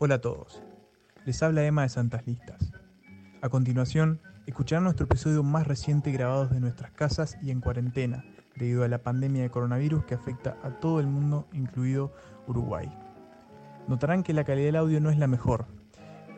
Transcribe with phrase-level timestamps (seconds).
[0.00, 0.60] Hola a todos.
[1.24, 2.72] Les habla Emma de Santas Listas.
[3.42, 8.24] A continuación, escucharán nuestro episodio más reciente grabado de nuestras casas y en cuarentena,
[8.56, 12.12] debido a la pandemia de coronavirus que afecta a todo el mundo, incluido
[12.48, 12.92] Uruguay.
[13.86, 15.66] Notarán que la calidad del audio no es la mejor,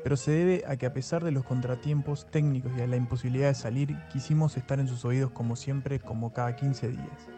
[0.04, 3.48] pero se debe a que a pesar de los contratiempos técnicos y a la imposibilidad
[3.48, 7.28] de salir, quisimos estar en sus oídos como siempre, como cada 15 días.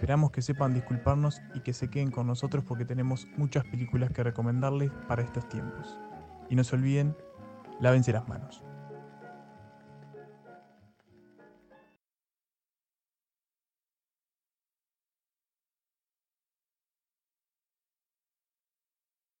[0.00, 4.22] Esperamos que sepan disculparnos y que se queden con nosotros porque tenemos muchas películas que
[4.22, 5.94] recomendarles para estos tiempos.
[6.48, 7.14] Y no se olviden,
[7.80, 8.64] lávense las manos.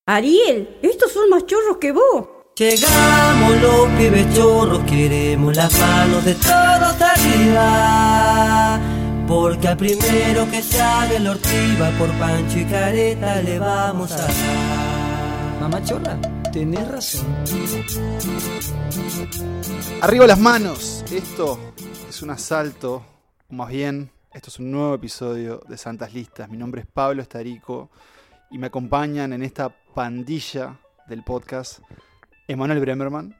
[0.04, 2.28] Ariel, estos son más chorros que vos.
[2.56, 8.99] Llegamos los pibes chorros, queremos las manos de todos arriba.
[9.30, 15.60] Porque al primero que sale la ortiva por Pancho y Careta le vamos a dar.
[15.60, 16.18] Mamá chorra,
[16.52, 17.32] tenés razón.
[20.00, 21.04] Arriba las manos.
[21.12, 21.60] Esto
[22.08, 23.06] es un asalto,
[23.48, 26.48] o más bien, esto es un nuevo episodio de Santas Listas.
[26.50, 27.88] Mi nombre es Pablo Estarico
[28.50, 31.78] y me acompañan en esta pandilla del podcast
[32.48, 33.36] Emanuel Bremerman.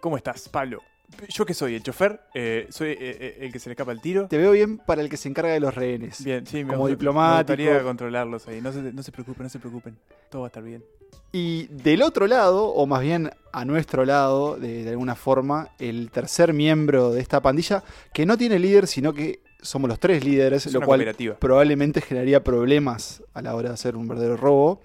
[0.00, 0.80] ¿Cómo estás, Pablo?
[1.28, 1.74] ¿Yo que soy?
[1.74, 2.20] ¿El chofer?
[2.34, 4.26] Eh, ¿Soy eh, eh, el que se le escapa el tiro?
[4.28, 6.22] Te veo bien para el que se encarga de los rehenes.
[6.24, 7.56] Bien, sí, me Como me diplomático.
[7.56, 8.60] gustaría controlarlos ahí.
[8.60, 9.96] No se, no se preocupen, no se preocupen.
[10.30, 10.84] Todo va a estar bien.
[11.32, 16.10] Y del otro lado, o más bien a nuestro lado, de, de alguna forma, el
[16.10, 20.66] tercer miembro de esta pandilla, que no tiene líder, sino que somos los tres líderes,
[20.66, 24.80] Es lo cual probablemente generaría problemas a la hora de hacer un verdadero robo.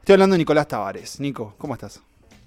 [0.00, 1.20] Estoy hablando de Nicolás Tavares.
[1.20, 2.02] Nico, ¿cómo estás?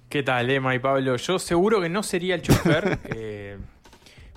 [0.09, 1.15] ¿Qué tal, Emma y Pablo?
[1.17, 3.57] Yo seguro que no sería el chofer, eh,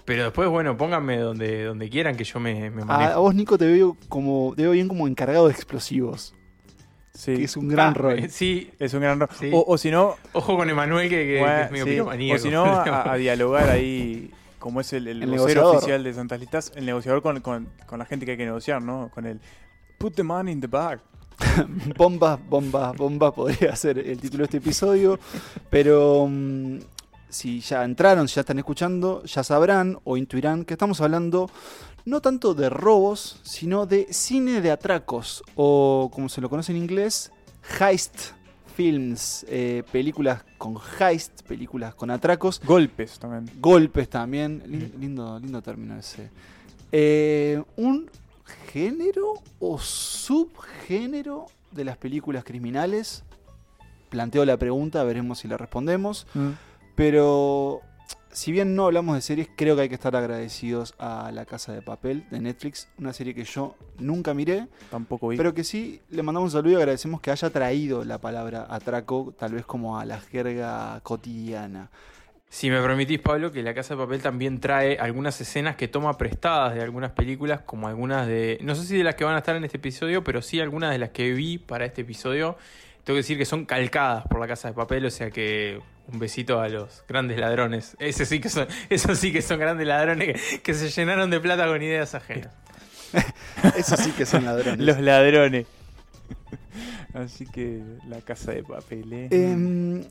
[0.05, 3.21] pero después, bueno, pónganme donde, donde quieran que yo me, me A, a manejo.
[3.21, 6.35] vos, Nico, te veo como te veo bien como encargado de explosivos,
[7.13, 7.35] Sí.
[7.37, 8.25] que es un gran Ah, rol.
[8.31, 9.29] Sí, Es un gran rol.
[9.39, 9.51] Sí.
[9.53, 12.31] O, o si no, ojo con Emanuel, que, que- es medio sí.
[12.33, 15.77] o si no, a, a dialogar ahí, como es el, el, negociador.
[15.77, 18.83] oficial de Santas Listas, el negociador con, con, con la gente que hay que negociar,
[18.83, 19.11] ¿no?
[19.13, 19.41] Con el
[19.99, 21.01] put the money in the bag.
[21.97, 25.19] Bomba, bomba, bomba podría ser el título de este episodio.
[25.71, 26.79] Pero mm,
[27.29, 31.51] si ya entraron, si ya están escuchando, ya sabrán o intuirán que estamos hablando
[32.05, 36.79] no tanto de robos, sino de cine de atracos, o como se lo conoce en
[36.79, 37.31] inglés,
[37.81, 38.33] heist
[38.75, 42.61] films, eh, películas con heist, películas con atracos.
[42.65, 43.51] Golpes también.
[43.61, 46.31] Golpes también, lin- lindo, lindo término ese.
[46.93, 48.09] Eh, un
[48.49, 53.25] género o subgénero de las películas criminales.
[54.09, 56.27] Planteo la pregunta, veremos si la respondemos.
[56.95, 57.83] Pero
[58.33, 61.73] si bien no hablamos de series, creo que hay que estar agradecidos a La Casa
[61.73, 65.37] de Papel de Netflix, una serie que yo nunca miré, Tampoco vi.
[65.37, 69.35] pero que sí le mandamos un saludo y agradecemos que haya traído la palabra atraco,
[69.39, 71.91] tal vez como a la jerga cotidiana.
[72.51, 76.17] Si me permitís, Pablo, que La Casa de Papel también trae algunas escenas que toma
[76.17, 78.59] prestadas de algunas películas, como algunas de...
[78.63, 80.91] No sé si de las que van a estar en este episodio, pero sí algunas
[80.93, 82.57] de las que vi para este episodio.
[83.05, 86.19] Tengo que decir que son calcadas por La Casa de Papel, o sea que un
[86.19, 87.97] besito a los grandes ladrones.
[87.99, 91.41] Ese sí que son, esos sí que son grandes ladrones que, que se llenaron de
[91.41, 92.51] plata con ideas ajenas.
[93.77, 94.81] Eso sí que son ladrones.
[94.81, 95.67] Los ladrones.
[97.15, 99.29] Así que la casa de papel, ¿eh?
[99.31, 100.05] Eh,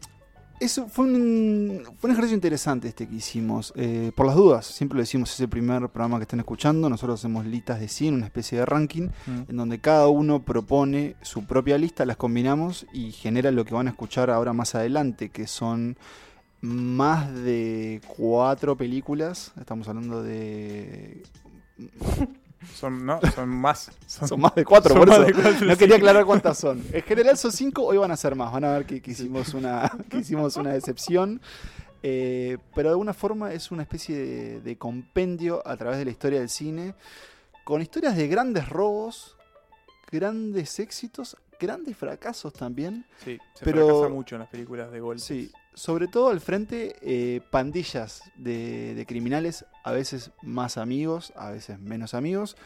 [0.60, 3.74] eso fue un, fue un ejercicio interesante este que hicimos.
[3.76, 6.90] Eh, por las dudas, siempre lo decimos, es el primer programa que están escuchando.
[6.90, 9.42] Nosotros hacemos listas de 100, una especie de ranking, Mm.
[9.50, 13.88] en donde cada uno propone su propia lista, las combinamos y genera lo que van
[13.88, 15.98] a escuchar ahora más adelante, que son
[16.62, 19.52] más de cuatro películas.
[19.60, 21.24] Estamos hablando de...
[22.76, 23.92] Son, no, son más.
[24.06, 26.84] Son, Son más de cuatro, por eso cuatro, no quería aclarar cuántas son.
[26.92, 28.52] En general son cinco, hoy van a ser más.
[28.52, 31.42] Van a ver que, que hicimos, una, que hicimos una decepción.
[32.04, 36.12] Eh, pero de alguna forma es una especie de, de compendio a través de la
[36.12, 36.94] historia del cine,
[37.64, 39.36] con historias de grandes robos,
[40.12, 43.06] grandes éxitos, grandes fracasos también.
[43.26, 45.24] Sí, se Pero- fracasa mucho en las películas de golpes.
[45.24, 51.80] Sí, sobre todo al frente, eh, pandillas de, criminales, a veces más amigos, a veces
[51.80, 52.58] menos amigos,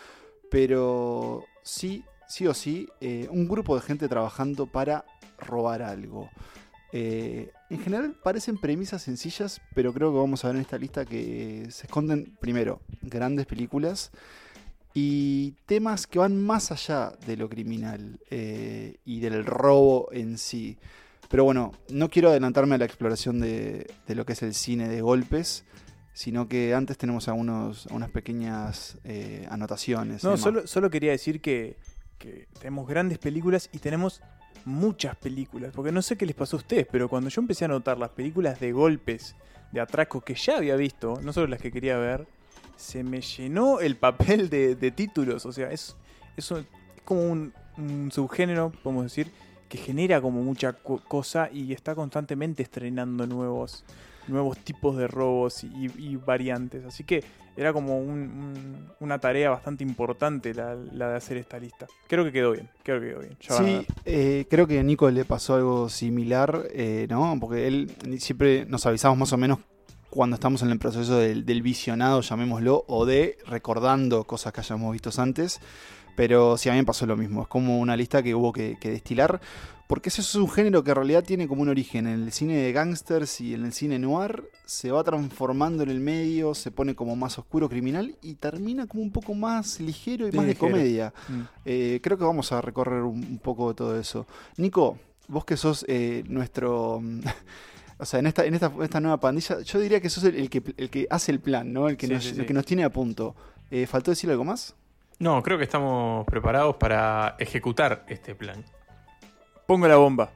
[0.49, 5.03] pero sí, sí o sí, eh, un grupo de gente trabajando para
[5.37, 6.29] robar algo.
[6.93, 11.03] Eh, en general parecen premisas sencillas, pero creo que vamos a ver en esta lista
[11.03, 14.11] que se esconden, primero, grandes películas
[14.93, 20.77] y temas que van más allá de lo criminal y del robo en sí.
[21.31, 24.87] Pero bueno, no quiero adelantarme a la exploración de, de lo que es el cine
[24.89, 25.63] de golpes,
[26.13, 30.23] sino que antes tenemos algunos, unas pequeñas eh, anotaciones.
[30.25, 31.77] No, solo, solo quería decir que,
[32.17, 34.21] que tenemos grandes películas y tenemos
[34.65, 37.69] muchas películas, porque no sé qué les pasó a ustedes, pero cuando yo empecé a
[37.69, 39.35] notar las películas de golpes,
[39.71, 42.27] de atracos que ya había visto, no solo las que quería ver,
[42.75, 45.95] se me llenó el papel de, de títulos, o sea, es,
[46.35, 46.59] es, un-
[46.95, 49.31] es como un, un subgénero, podemos decir,
[49.71, 53.85] que genera como mucha co- cosa y está constantemente estrenando nuevos,
[54.27, 56.83] nuevos tipos de robos y, y variantes.
[56.83, 57.23] Así que
[57.55, 61.87] era como un- un- una tarea bastante importante la, la de hacer esta lista.
[62.09, 63.37] Creo que quedó bien, creo que quedó bien.
[63.39, 67.37] Ya Sí, eh, creo que a Nico le pasó algo similar, eh, ¿no?
[67.39, 69.59] Porque él siempre nos avisamos más o menos
[70.09, 74.91] cuando estamos en el proceso del, del visionado, llamémoslo, o de recordando cosas que hayamos
[74.91, 75.61] visto antes.
[76.15, 77.43] Pero sí, a mí me pasó lo mismo.
[77.43, 79.41] Es como una lista que hubo que, que destilar.
[79.87, 82.55] Porque ese es un género que en realidad tiene como un origen en el cine
[82.55, 84.49] de gangsters y en el cine noir.
[84.65, 89.03] Se va transformando en el medio, se pone como más oscuro criminal y termina como
[89.03, 91.13] un poco más ligero y más de comedia.
[91.27, 91.41] Mm.
[91.65, 94.25] Eh, creo que vamos a recorrer un, un poco de todo eso.
[94.55, 94.97] Nico,
[95.27, 97.01] vos que sos eh, nuestro...
[97.01, 97.21] mm,
[98.01, 100.49] O sea, en esta, en esta, esta nueva pandilla, yo diría que sos el, el
[100.49, 101.87] que, el que hace el plan, ¿no?
[101.87, 103.35] El que, Sí, nos, sí, el que nos tiene a punto.
[103.69, 104.73] Eh, ¿Faltó decir algo más?
[105.21, 108.65] No, creo que estamos preparados para ejecutar este plan.
[109.67, 110.31] Pongo la bomba.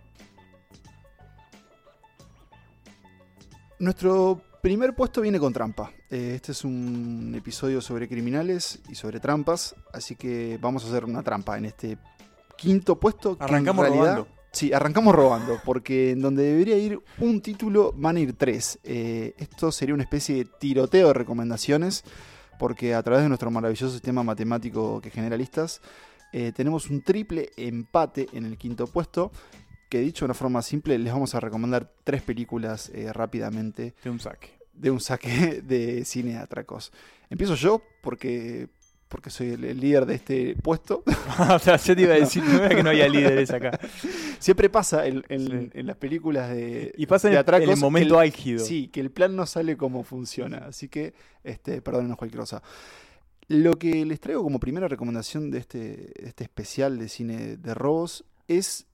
[3.79, 5.91] Nuestro primer puesto viene con trampa.
[6.11, 11.03] Eh, este es un episodio sobre criminales y sobre trampas, así que vamos a hacer
[11.03, 11.97] una trampa en este
[12.55, 13.37] quinto puesto.
[13.39, 14.27] que en Arrancamos realidad- robando.
[14.51, 18.79] Sí, arrancamos robando, porque en donde debería ir un título van a ir tres.
[18.83, 22.05] Eh, esto sería una especie de tiroteo de recomendaciones,
[22.57, 25.81] porque a través de nuestro maravilloso sistema matemático que genera listas,
[26.33, 29.31] eh, tenemos un triple empate en el quinto puesto,
[29.89, 34.09] que dicho de una forma simple, les vamos a recomendar tres películas eh, rápidamente De
[34.09, 34.49] un saque.
[34.73, 36.91] de un saque de cine atracos.
[37.29, 38.67] Empiezo yo, porque,
[39.07, 41.03] porque soy el, el líder de este puesto.
[41.53, 43.79] o sea, yo te iba a decir no que no había líderes acá.
[44.39, 45.69] Siempre pasa en, en- Sí.
[45.79, 48.63] en las películas de, Y pasa en de el, atracos en el momento álgido.
[48.65, 50.57] Sí, que el plan no sale como funciona.
[50.67, 51.13] Así que,
[51.43, 52.61] este, perdónenos cualquier cosa.
[53.47, 58.25] Lo que les traigo como primera recomendación de este, este especial de cine de robos
[58.47, 58.87] es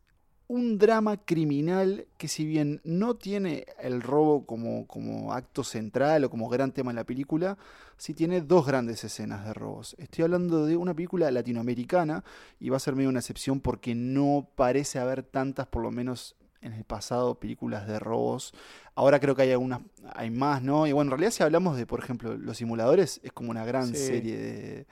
[0.52, 6.30] un drama criminal que si bien no tiene el robo como, como acto central o
[6.30, 7.58] como gran tema en la película,
[7.96, 9.96] sí tiene dos grandes escenas de robos.
[9.98, 12.26] Estoy hablando de una película latinoamericana
[12.60, 16.36] y va a ser medio una excepción porque no parece haber tantas, por lo menos
[16.62, 18.54] en el pasado, películas de robos.
[18.94, 19.80] Ahora creo que hay algunas,
[20.14, 20.86] hay más, ¿no?
[20.86, 23.88] Y bueno, en realidad si hablamos de, por ejemplo, Los Simuladores, es como una gran
[23.96, 24.06] Sí.
[24.06, 24.86] serie de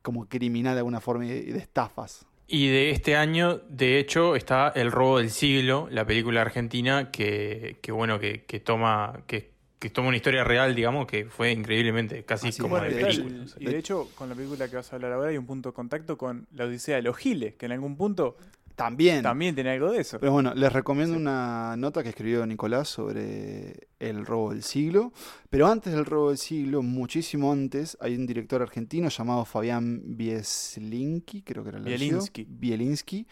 [0.00, 2.24] como criminal de alguna forma y de estafas.
[2.48, 7.78] Y de este año, de hecho, está El robo del siglo, la película argentina que,
[7.82, 12.24] que bueno, que, que toma que, que toma una historia real, digamos, que fue increíblemente
[12.24, 13.44] casi Así como de película.
[13.58, 15.74] y de hecho, con la película que vas a hablar ahora hay un punto de
[15.74, 18.36] contacto con la Odisea de los Giles, que en algún punto
[18.76, 19.22] También.
[19.22, 20.20] también tiene algo de eso.
[20.20, 21.20] Pero bueno, les recomiendo Sí.
[21.20, 25.12] una nota que escribió Nicolás sobre el robo del siglo.
[25.50, 31.42] Pero antes del robo del siglo, muchísimo antes, hay un director argentino llamado Fabián Bieslinski,
[31.42, 31.84] creo que era el.
[31.84, 32.46] Bielinski.
[32.48, 33.26] Bielinski,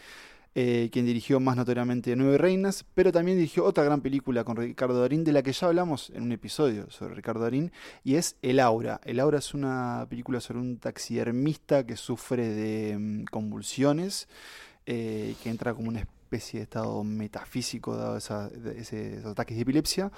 [0.54, 5.00] eh, quien dirigió más notoriamente Nueve Reinas, pero también dirigió otra gran película con Ricardo
[5.00, 7.72] Darín, de la que ya hablamos en un episodio sobre Ricardo Darín,
[8.04, 9.00] y es El Aura.
[9.04, 14.28] El Aura es una película sobre un taxidermista que sufre de mm, convulsiones
[14.86, 19.62] eh, que entra como una especie de estado metafísico dado esa- de esos ataques de
[19.62, 20.10] epilepsia.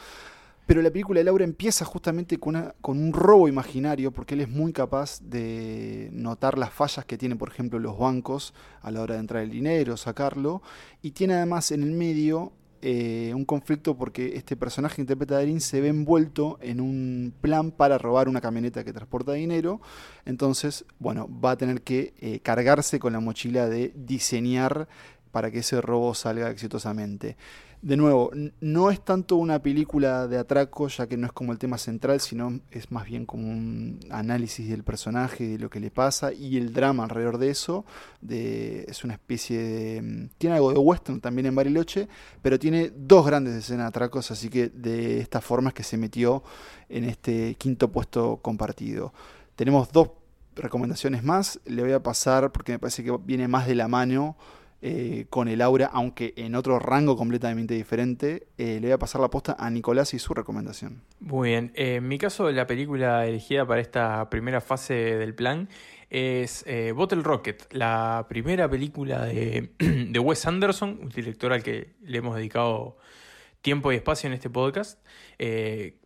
[0.66, 4.48] Pero la película de Laura empieza justamente con, con un robo imaginario, porque él es
[4.48, 8.52] muy capaz de notar las fallas que tienen, por ejemplo, los bancos
[8.82, 10.62] a la hora de entrar el dinero, sacarlo,
[11.02, 12.52] y tiene además en el medio
[12.88, 17.72] eh, un conflicto porque este personaje interpreta a Darín se ve envuelto en un plan
[17.72, 19.80] para robar una camioneta que transporta dinero,
[20.24, 24.86] entonces, bueno, va a tener que eh, cargarse con la mochila de diseñar
[25.32, 27.36] para que ese robo salga exitosamente.
[27.86, 31.58] De nuevo, no es tanto una película de atraco, ya que no es como el
[31.58, 35.92] tema central, sino es más bien como un análisis del personaje, de lo que le
[35.92, 37.84] pasa y el drama alrededor de eso.
[38.20, 40.02] De, es una especie de...
[40.02, 42.08] mm, Tiene algo de western también en Bariloche,
[42.42, 45.96] pero tiene dos grandes escenas de atracos, así que de esta forma es que se
[45.96, 46.42] metió
[46.88, 49.12] en este quinto puesto compartido.
[49.54, 50.10] Tenemos dos
[50.56, 54.36] recomendaciones más, le voy a pasar porque me parece que viene más de la mano
[54.82, 58.46] eh, con el aura, aunque en otro rango completamente diferente.
[58.58, 61.02] Eh, le voy a pasar la posta a Nicolás y su recomendación.
[61.20, 61.72] Muy bien.
[61.74, 65.68] Eh, en mi caso, la película elegida para esta primera fase del plan
[66.10, 69.70] es eh, Bottle Rocket, la primera película de,
[70.22, 72.96] Wes Anderson, un director al que le hemos dedicado
[73.62, 75.00] tiempo y espacio en este podcast.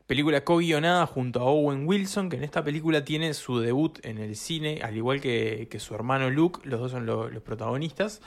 [0.06, 4.34] Película co-guionada junto a Owen Wilson, que en esta película tiene su debut en el
[4.34, 8.20] cine, al igual que, su hermano Luke, los dos son lo- los protagonistas.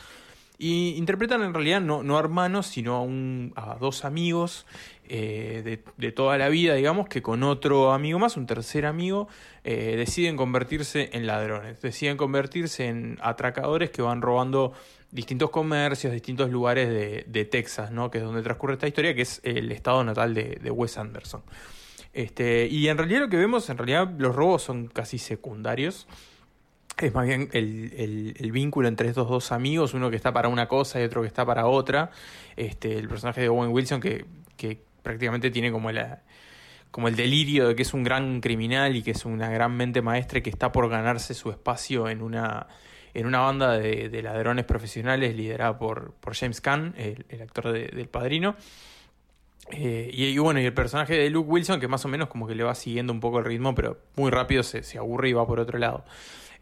[0.64, 4.66] Y interpretan en realidad no, no a hermanos, sino a, un, a dos amigos
[5.10, 9.28] eh, de, de toda la vida, digamos, que con otro amigo más, un tercer amigo,
[9.66, 14.72] eh, deciden convertirse en ladrones, deciden convertirse en atracadores que van robando
[15.12, 18.10] distintos comercios, distintos lugares de, de Texas, ¿no?
[18.10, 21.42] que es donde transcurre esta historia, que es el estado natal de, de Wes Anderson.
[22.14, 26.08] Este, y en realidad lo que vemos, en realidad los robos son casi secundarios.
[26.98, 30.68] Es más bien el, el- vínculo entre estos dos amigos, uno que está para una
[30.68, 32.12] cosa y otro que está para otra.
[32.56, 34.26] Este, el personaje de Owen Wilson que,
[34.58, 36.22] que prácticamente tiene como la,
[36.92, 40.02] como el delirio de que es un gran criminal y que es una gran mente
[40.04, 42.68] maestra que está por ganarse su espacio en una,
[43.14, 47.72] en una banda de, de ladrones profesionales liderada por, por James Caan, el, el actor
[47.72, 48.56] de- del padrino.
[49.72, 52.48] Eh, y, y bueno, y el personaje de Luke Wilson, que más o menos como
[52.48, 55.34] que le va siguiendo un poco el ritmo, pero muy rápido se, se aburre y
[55.34, 56.04] va por otro lado.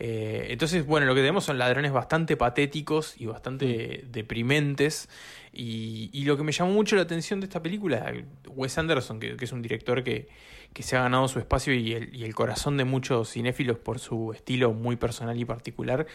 [0.04, 5.10] Eh, entonces, bueno, lo que tenemos son ladrones bastante patéticos y bastante deprimentes.
[5.54, 8.12] Y, y lo que me llamó mucho la atención de esta película,
[8.48, 10.28] Wes Anderson, que, que es un director que,
[10.74, 14.00] que se ha ganado su espacio y el, y el corazón de muchos cinéfilos por
[14.00, 16.08] su estilo muy personal y particular,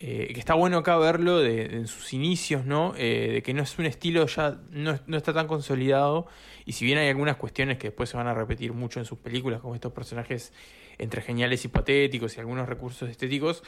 [0.00, 2.94] eh, que está bueno acá verlo en sus inicios, ¿no?
[2.96, 6.26] Eh, de que no es un estilo ya, no, no está tan consolidado,
[6.64, 9.18] y si bien hay algunas cuestiones que después se van a repetir mucho en sus
[9.18, 10.52] películas, como estos personajes
[10.98, 13.64] entre geniales y patéticos y algunos recursos estéticos,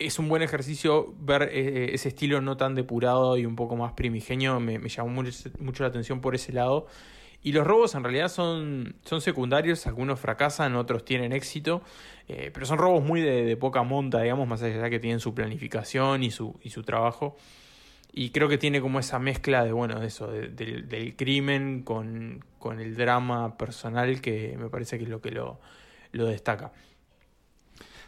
[0.00, 3.92] es un buen ejercicio ver eh, ese estilo no tan depurado y un poco más
[3.92, 5.22] primigenio, me, me llamó
[5.60, 6.86] mucho la atención por ese lado.
[7.42, 11.82] Y los robos en realidad son, son secundarios, algunos fracasan, otros tienen éxito,
[12.28, 15.20] eh, pero son robos muy de, de poca monta, digamos, más allá de que tienen
[15.20, 17.36] su planificación y su, y su trabajo.
[18.12, 21.82] Y creo que tiene como esa mezcla de, bueno, de eso, de- del- del crimen
[21.82, 25.60] con, con el drama personal que me parece que es lo que lo,
[26.12, 26.72] lo destaca.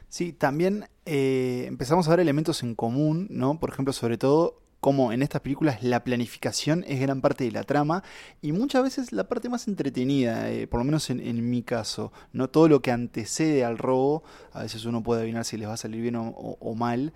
[0.08, 3.60] Sí, también eh, empezamos a ver elementos en común, ¿no?
[3.60, 7.64] Por ejemplo, sobre todo como en estas películas la planificación es gran parte de la
[7.64, 8.02] trama
[8.40, 12.12] y muchas veces la parte más entretenida, eh, por lo menos en, en mi caso,
[12.32, 14.22] no todo lo que antecede al robo,
[14.52, 17.12] a veces uno puede adivinar si les va a salir bien o, mal,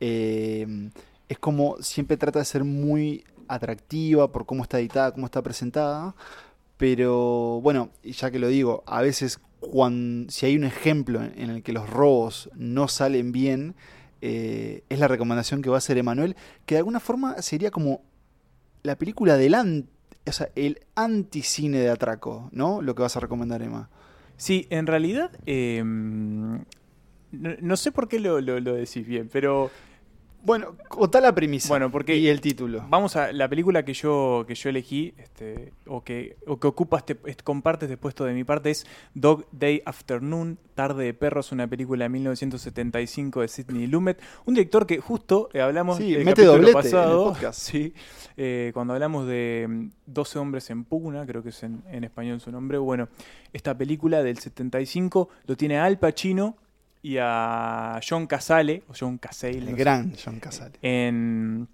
[0.00, 0.90] eh,
[1.28, 6.14] es como siempre trata de ser muy atractiva por cómo está editada, cómo está presentada,
[6.76, 11.62] pero bueno, ya que lo digo, a veces cuando, si hay un ejemplo en el
[11.64, 13.74] que los robos no salen bien,
[14.20, 18.02] eh, es la recomendación que va a hacer Emanuel, que de alguna forma sería como
[18.82, 19.54] la película del
[20.26, 22.82] o sea, el anticine de atraco, ¿no?
[22.82, 23.88] Lo que vas a recomendar, Emma.
[24.36, 29.70] Sí, en realidad, eh, no, no sé por qué lo, lo- lo decís bien, pero
[30.48, 32.84] Bueno, contá la premisa Bueno, porque- y el título.
[32.88, 36.96] vamos a la película que yo, que yo elegí, este, o, que, o que ocupa
[36.96, 41.52] este, este- comparte este puesto de mi parte, es Dog Day Afternoon, Tarde de Perros,
[41.52, 46.24] una película de 1975 de Sidney Lumet, un director que justo eh, hablamos Sí, el
[46.24, 47.60] mete capítulo doblete en el pasado, podcast.
[47.70, 47.92] sí,
[48.38, 52.40] eh, cuando hablamos de mm, 12 hombres en pugna, creo que es en, en español
[52.40, 53.08] su nombre, bueno,
[53.52, 56.56] esta película del 75 lo tiene Al Pacino
[57.02, 60.74] y a John Casale, o John Casale, El no sé, gran John Casale.
[60.82, 61.68] en,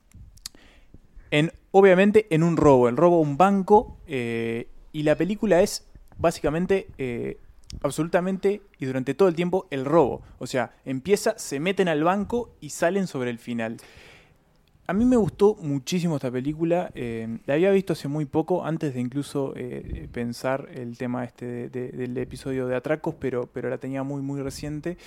[1.30, 5.86] en obviamente en un robo, el robo a un banco eh, y la película es
[6.18, 7.38] básicamente eh,
[7.82, 12.54] absolutamente y durante todo el tiempo el robo, o sea, empieza, se meten al banco
[12.60, 13.78] y salen sobre el final.
[14.86, 18.92] A mí me gustó muchísimo esta película, eh, la había visto hace muy poco, antes
[18.92, 23.70] de incluso eh, pensar el tema este de- de- del episodio de Atracos, pero, pero
[23.70, 24.98] la tenía muy muy reciente,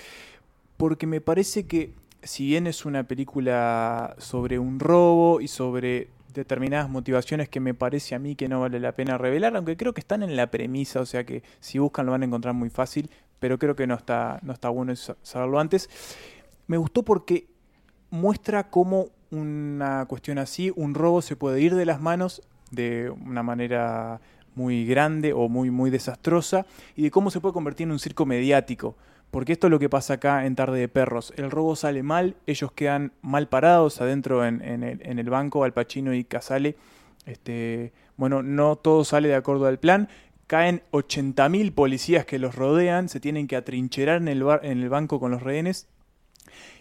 [0.77, 1.91] porque me parece que
[2.23, 8.15] si bien es una película sobre un robo y sobre determinadas motivaciones que me parece
[8.15, 11.01] a mí que no vale la pena revelar, aunque creo que están en la premisa,
[11.01, 13.93] o sea que si buscan lo van a encontrar muy fácil, pero creo que no
[13.93, 15.87] está, no está bueno sa- saberlo antes.
[16.65, 17.47] Me gustó porque
[18.09, 22.41] muestra cómo una cuestión así, un robo se puede ir de las manos
[22.71, 24.19] de una manera
[24.55, 26.65] muy grande o muy, muy desastrosa
[26.95, 28.95] y de cómo se puede convertir en un circo mediático.
[29.29, 31.33] Porque esto es lo que pasa acá en Tarde de Perros.
[31.35, 36.13] El robo sale mal, ellos quedan mal parados adentro en, el, el banco, Al Pacino
[36.13, 36.75] y Casale.
[37.25, 40.07] Este, bueno, no todo sale de acuerdo al plan.
[40.47, 44.87] Caen 80.000 policías que los rodean, se tienen que atrincherar en el, bar- en el
[44.87, 45.87] banco con los rehenes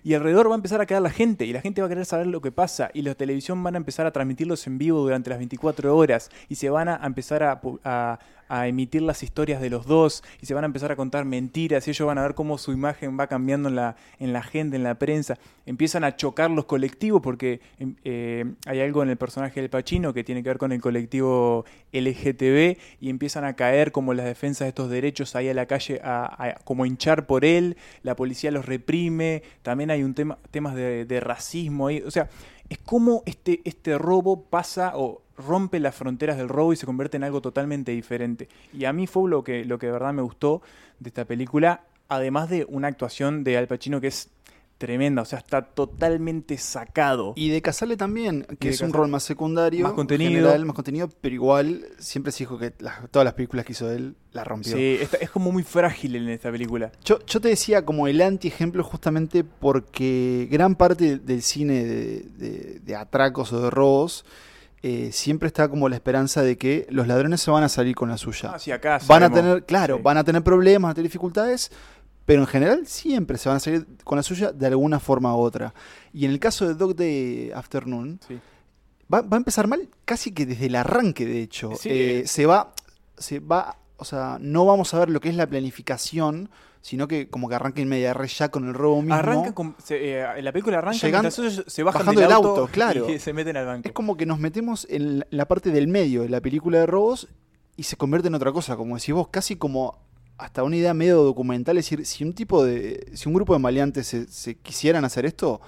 [0.04, 2.04] y alrededor va a empezar a quedar la gente y la gente va a querer
[2.06, 5.30] saber lo que pasa y la televisión van a empezar a transmitirlos en vivo durante
[5.30, 8.18] las 24 horas y se van a empezar a, a-
[8.49, 11.87] a emitir las historias de los dos y se van a empezar a contar mentiras
[11.87, 14.76] y ellos van a ver cómo su imagen va cambiando en la, en la gente,
[14.76, 15.38] en la prensa.
[15.65, 20.12] Empiezan a chocar los colectivos porque em, eh, hay algo en el personaje del Pachino
[20.12, 24.67] que tiene que ver con el colectivo LGTB y empiezan a caer como las defensas
[24.67, 28.67] de estos derechos ahí a la calle a, como hinchar por él, la policía los
[28.67, 32.03] reprime, también hay un tema, temas de, de racismo ahí.
[32.07, 32.29] O sea,
[32.68, 37.16] es como este, este robo pasa o rompe las fronteras del robo y se convierte
[37.16, 38.49] en algo totalmente diferente.
[38.73, 40.62] Y a mí fue lo que, lo que de verdad me gustó
[40.99, 44.30] de esta película, además de una actuación de Al Pacino que es
[44.78, 47.33] tremenda, o sea, está totalmente sacado.
[47.37, 49.83] Y de Casale también, que es un rol más secundario.
[49.83, 50.30] Más en contenido.
[50.30, 53.90] general, más contenido, pero igual siempre se dijo que las- todas las películas que hizo
[53.90, 54.76] él la rompió.
[54.76, 56.92] Sí, está- es como muy frágil en esta película.
[57.04, 62.80] Yo, yo te decía como el anti-ejemplo justamente porque gran parte del cine de, de-
[62.85, 64.25] de atracos o de robos
[64.83, 68.09] eh, siempre está como la esperanza de que los ladrones se van a salir con
[68.09, 68.52] la suya.
[68.54, 70.02] Ah, sí, acá van a tener, claro, Sí.
[70.04, 71.73] van a tener problemas, van a tener dificultades,
[72.26, 75.38] pero en general siempre se van a salir con la suya de alguna forma u
[75.40, 75.73] otra.
[76.12, 78.38] Y en el caso de Dog Day Afternoon, Sí.
[79.12, 81.71] va, va a empezar mal casi que desde el arranque, de hecho.
[81.78, 81.88] Sí.
[81.90, 82.75] Eh, se va,
[83.16, 86.50] se va, o sea, no vamos a ver lo que es la planificación,
[86.83, 89.14] sino que como que arranca en media res ya con el robo mismo.
[89.14, 92.68] Arranca con, se, eh, la película arranca ellos se bajan bajando del del auto, auto,
[92.68, 93.11] claro.
[93.11, 93.88] y se meten al banco.
[93.88, 96.87] Es como que nos metemos en la- la parte del medio de la película de
[96.87, 97.28] robos
[97.76, 99.99] y se convierte en otra cosa, como decís vos, casi como
[100.38, 103.59] hasta una idea medio documental, es decir, si un tipo de, si un grupo de
[103.59, 105.61] maleantes se, se quisieran hacer esto,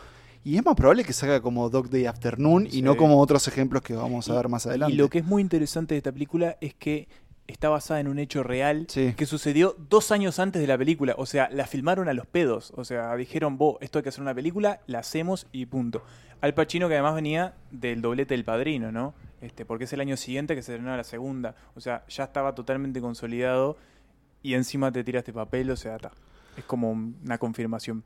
[0.44, 3.82] y es más probable que salga como Dog Day Afternoon y no como otros ejemplos
[3.82, 4.94] que vamos a ver más adelante.
[4.94, 7.08] Y lo que es muy interesante de esta película es que
[7.46, 9.14] está basada en un hecho real Sí.
[9.16, 11.14] que sucedió dos años antes de la película.
[11.18, 12.72] O sea, la filmaron a los pedos.
[12.76, 16.02] O sea, dijeron, vos, esto hay que hacer una película, la hacemos y punto.
[16.40, 19.14] Al Pacino que además venía del doblete del padrino, ¿no?
[19.40, 21.56] Este, porque es el año siguiente que se estrenó la segunda.
[21.74, 23.76] O sea, ya estaba totalmente consolidado
[24.42, 26.10] y encima te tira este papel, o sea, ta,
[26.56, 28.04] es como un- una confirmación.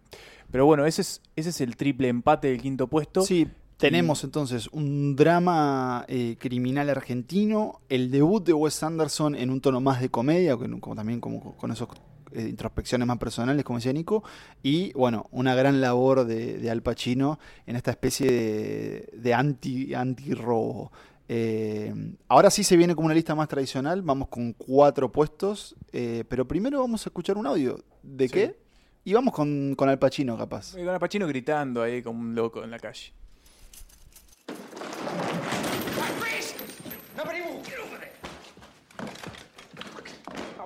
[0.51, 3.23] Pero bueno, ese es, ese es el triple empate del quinto puesto.
[3.23, 3.47] Sí,
[3.79, 9.81] tenemos entonces un drama eh, criminal argentino, el debut de Wes Anderson en un tono
[9.81, 11.89] más de comedia, con- como también como con esos
[12.35, 14.23] eh, introspecciones más personales, como decía Nico,
[14.63, 19.93] y bueno, una gran labor de, de Al Pacino en esta especie de, de anti,
[19.95, 20.93] anti-robo.
[21.35, 21.95] Eh,
[22.29, 26.47] ahora sí se viene como una lista más tradicional, vamos con cuatro puestos, eh, pero
[26.47, 27.83] primero vamos a escuchar un audio.
[28.03, 28.35] ¿De Sí.
[28.35, 28.59] qué?
[29.05, 30.75] Y vamos con, con Al Pacino, capaz.
[30.75, 33.15] Y Con Al Pacino gritando ahí como un loco en la calle.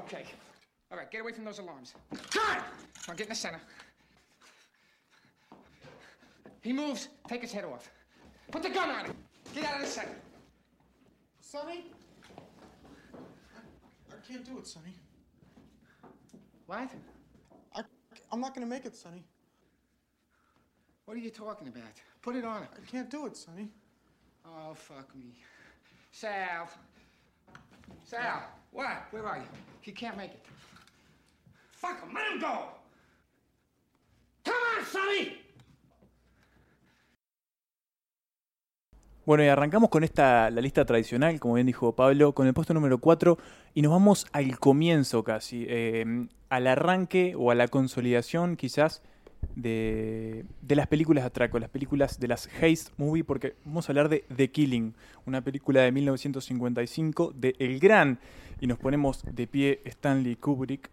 [0.05, 0.25] Okay.
[0.91, 1.95] All right, get away from those alarms.
[2.11, 2.59] Good!
[3.09, 3.61] Now get in the center.
[6.63, 7.89] He moves, take his head off.
[8.51, 9.15] Put the gun on him.
[9.55, 10.15] Get out of the center.
[11.47, 11.85] Sonny?
[14.11, 14.97] I can't do it, Sonny.
[16.67, 16.91] What?
[17.73, 17.83] I,
[18.33, 19.23] I'm not gonna make it, Sonny.
[21.05, 21.85] What are you talking about?
[22.21, 22.63] Put it on.
[22.63, 23.69] I can't do it, Sonny.
[24.45, 25.27] Oh, fuck me.
[26.11, 26.69] Sal.
[28.03, 29.07] Sal, what?
[29.13, 29.47] Where are you?
[29.83, 30.45] He can't make it.
[31.71, 32.65] Fuck him, let him go!
[34.45, 35.39] Come on, Sonny!
[39.27, 42.73] Bueno, y arrancamos con esta, la lista tradicional, como bien dijo Pablo, con el puesto
[42.75, 43.37] número 4
[43.75, 49.03] y nos vamos al comienzo casi, eh, al arranque o a la consolidación quizás
[49.57, 53.93] de, de las películas de atraco, las películas de las Heist Movie, porque vamos a
[53.93, 58.21] hablar de The Killing, una película de 1955 de el gran,
[58.61, 60.89] y nos ponemos de pie, Stanley Kubrick,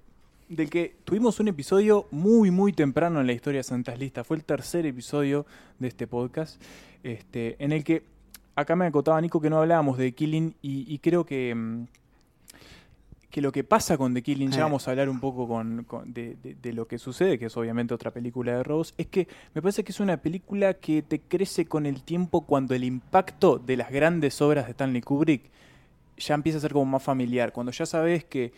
[0.49, 4.25] del que tuvimos un episodio muy, muy temprano en la historia de Santas Listas.
[4.25, 5.45] Fue el tercer episodio
[5.77, 6.59] de este podcast,
[7.03, 8.12] este, en el que
[8.55, 11.85] acá me acotaba Nico que no hablábamos de Killing y, y creo que, mm,
[13.29, 14.63] que lo que pasa con The Killing, ya Eh.
[14.63, 17.57] vamos a hablar un poco con, con- de, de- de lo que sucede, que es
[17.57, 21.19] obviamente otra película de robos, es que me parece que es una película que te
[21.19, 25.49] crece con el tiempo cuando el impacto de las grandes obras de Stanley Kubrick
[26.17, 28.53] ya empieza a ser como más familiar, cuando ya sabes que,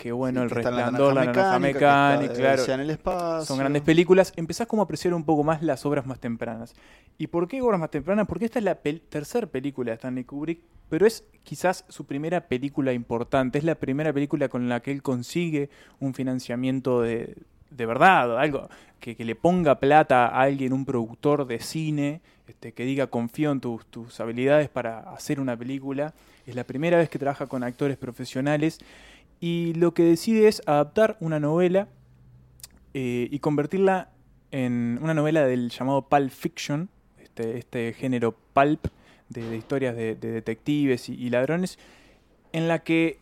[0.00, 3.44] que bueno, Sí, el que resplandor, la naranja mecánica, está claro, en el espacio.
[3.44, 6.74] son grandes películas, empezás como a apreciar un poco más las obras más tempranas.
[7.18, 8.26] ¿Y por qué obras más tempranas?
[8.26, 12.40] Porque esta es la pel- tercera película de Stanley Kubrick, pero es quizás su primera
[12.48, 15.68] película importante, es la primera película con la que él consigue
[16.00, 17.36] un financiamiento de,
[17.70, 22.72] de verdad, algo que, que le ponga plata a alguien, un productor de cine, este,
[22.72, 26.14] que diga confío en tus, tus habilidades para hacer una película.
[26.46, 28.80] Es la primera vez que trabaja con actores profesionales
[29.40, 31.88] y lo que decide es adaptar una novela
[32.94, 34.10] eh, y convertirla
[34.50, 36.88] en una novela del llamado pulp fiction,
[37.22, 38.86] este, este género pulp
[39.28, 41.78] de, historias de, de detectives y, y ladrones,
[42.52, 43.18] en la que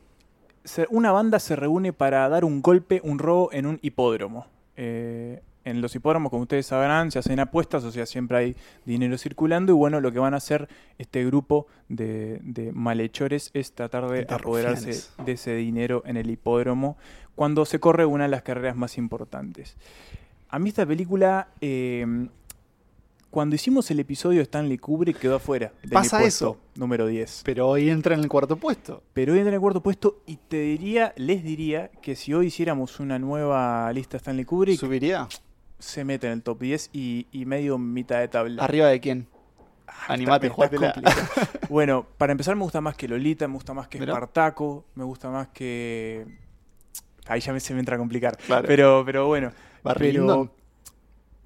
[0.64, 4.46] se- una banda se reúne para dar un golpe, un robo en un hipódromo.
[4.76, 9.16] Eh, en los hipódromos, como ustedes sabrán, se hacen apuestas, o sea, siempre hay dinero
[9.18, 14.08] circulando y bueno, lo que van a hacer este grupo de, de malhechores es tratar
[14.10, 15.12] de De apoderarse rufianes.
[15.24, 16.96] de ese dinero en el hipódromo
[17.34, 19.76] cuando se corre una de las carreras más importantes.
[20.48, 22.26] A mí esta película, eh,
[23.30, 25.72] cuando hicimos el episodio de Stanley Kubrick, quedó afuera.
[25.82, 26.58] de mi Pasa puesto eso.
[26.76, 27.42] Número 10.
[27.44, 29.02] Pero hoy entra en el cuarto puesto.
[29.12, 32.46] Pero hoy entra en el cuarto puesto y te diría, les diría que si hoy
[32.46, 35.28] hiciéramos una nueva lista Stanley Kubrick, ¿Subiría?
[35.78, 38.62] Se mete en el top 10 y, y medio mitad de tabla.
[38.62, 39.26] ¿Arriba de quién?
[39.86, 40.94] Ah, Animate, jugátela.
[41.68, 44.12] bueno, para empezar me gusta más que Lolita, me gusta más que Mirá.
[44.12, 46.26] Espartaco, me gusta más que...
[47.26, 48.36] Ahí ya me, se me entra a complicar.
[48.38, 48.66] Claro.
[48.66, 49.52] Pero, pero bueno.
[49.82, 50.50] Barry pero Lyndon.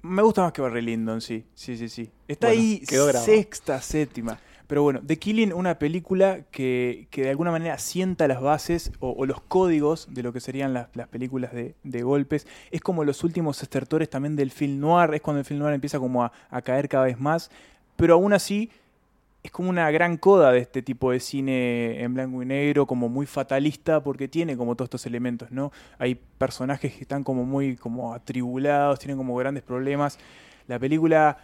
[0.01, 1.45] Me gusta más que Barry Lyndon, sí.
[1.53, 2.09] Sí, sí, sí.
[2.27, 4.39] Está Bueno, ahí sexta, séptima.
[4.67, 9.25] Pero bueno, The Killing, una película que, que de alguna manera sienta las bases o,
[9.25, 12.47] los códigos de lo que serían las, las películas de, de golpes.
[12.71, 15.13] Es como los últimos estertores también del film noir.
[15.13, 17.51] Es cuando el film noir empieza como a, a caer cada vez más.
[17.95, 18.71] Pero aún así
[19.43, 23.09] es como una gran coda de este tipo de cine en blanco y negro, como
[23.09, 25.73] muy fatalista, porque tiene como todos estos elementos, ¿no?
[25.99, 30.17] Hay personajes que están como muy como atribulados, tienen como grandes problemas.
[30.67, 31.37] La película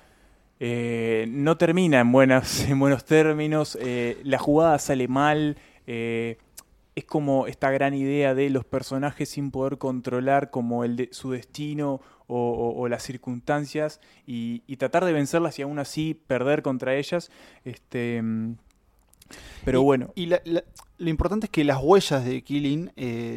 [0.60, 6.38] eh, no termina en, buenas, en buenos términos, eh, la jugada sale mal, eh,
[6.95, 11.32] es como esta gran idea de los personajes sin poder controlar como el de, su
[11.32, 16.62] destino o, o- o las circunstancias y, y tratar de vencerlas y aún así perder
[16.62, 17.32] contra ellas.
[17.63, 18.22] Este,
[19.63, 20.63] pero Y- bueno, Y la- la-
[20.98, 22.91] lo importante es que las huellas de Killing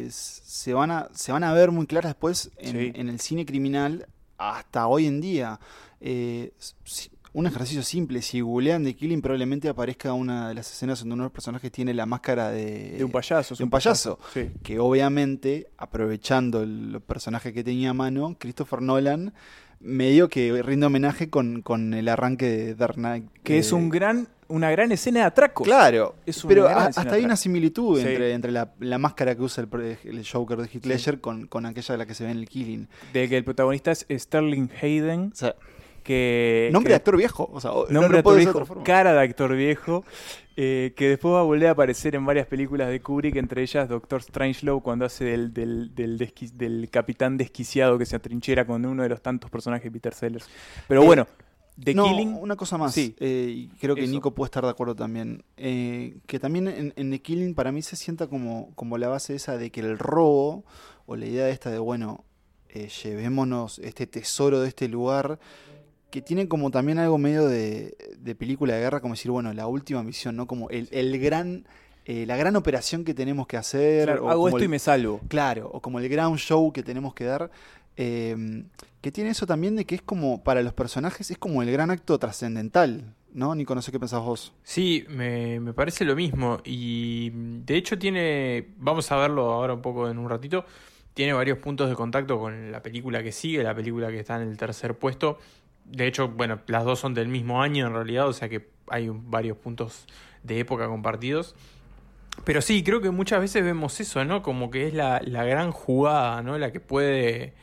[0.09, 2.91] se, van a, se van a ver muy claras después en, Sí.
[2.95, 4.07] en el cine criminal
[4.37, 5.59] hasta hoy en día.
[6.01, 6.51] Eh,
[6.83, 11.13] si- un ejercicio simple, si googlean The Killing probablemente aparezca una de las escenas donde
[11.15, 13.55] uno de los personajes tiene la máscara de, de un payaso.
[13.55, 14.19] de un payaso.
[14.33, 14.51] Sí.
[14.61, 19.33] que obviamente, aprovechando el personaje que tenía a mano, Christopher Nolan
[19.79, 23.25] medio que rinde homenaje con, con el arranque de Dark Knight.
[23.43, 25.65] Que es eh, un gran, una gran escena de atracos.
[25.67, 28.07] Claro, Es pero a- hasta hay una similitud Sí.
[28.07, 31.17] entre, entre la, la máscara que usa el, el Joker de Heath Sí.
[31.17, 32.87] Con, con aquella de la que se ve en el Killing.
[33.11, 35.33] De que el protagonista es Sterling Hayden,
[36.03, 36.69] que...
[36.71, 37.49] nombre que- de actor viejo.
[37.51, 40.03] O sea, no Nombre de actor viejo, cara de actor viejo,
[40.55, 43.89] eh, que después va a volver a aparecer en varias películas de Kubrick, entre ellas
[43.89, 48.85] Doctor Strangelove, cuando hace del, del, del, desqui- del capitán desquiciado que se atrinchera con
[48.85, 50.47] uno de los tantos personajes de Peter Sellers.
[50.87, 51.27] Pero Eh, bueno,
[51.83, 52.35] The no, Killing...
[52.39, 52.93] una cosa más.
[52.93, 53.15] Sí.
[53.19, 54.11] eh, creo que Eso.
[54.11, 55.43] Nico puede estar de acuerdo también.
[55.55, 59.57] que también en, en The Killing para mí se sienta como, como la base esa
[59.57, 60.65] de que el robo,
[61.07, 62.25] o la idea esta de, bueno,
[63.03, 65.39] llevémonos este tesoro de este lugar,
[66.13, 69.65] que tiene como también algo medio de, de película de guerra, como decir, bueno, la
[69.65, 70.45] última misión, ¿no?
[70.45, 71.65] Como el, el gran,
[72.05, 74.05] eh, la gran operación que tenemos que hacer.
[74.05, 75.19] Claro, o hago esto el- y me salvo.
[75.27, 77.49] Claro, o como el ground show que tenemos que dar.
[77.97, 78.63] eh,
[79.01, 81.89] que tiene eso también de que es como, para los personajes, es como el gran
[81.91, 83.53] acto trascendental, ¿no?
[83.55, 84.53] Nico, no sé qué pensás vos.
[84.63, 86.59] Sí, me, me parece lo mismo.
[86.63, 90.63] Y mm, de hecho tiene, vamos a verlo ahora un poco en un ratito,
[91.13, 94.47] tiene varios puntos de contacto con la película que sigue, la película que está en
[94.47, 95.37] el tercer puesto.
[95.85, 99.09] De hecho, bueno, las dos son del mismo año en realidad, o sea que hay
[99.11, 100.05] varios puntos
[100.43, 101.55] de época compartidos.
[102.45, 104.41] Pero sí, creo que muchas veces vemos eso, ¿no?
[104.41, 106.57] Como que es la, la gran jugada, ¿no?
[106.57, 107.53] La que puede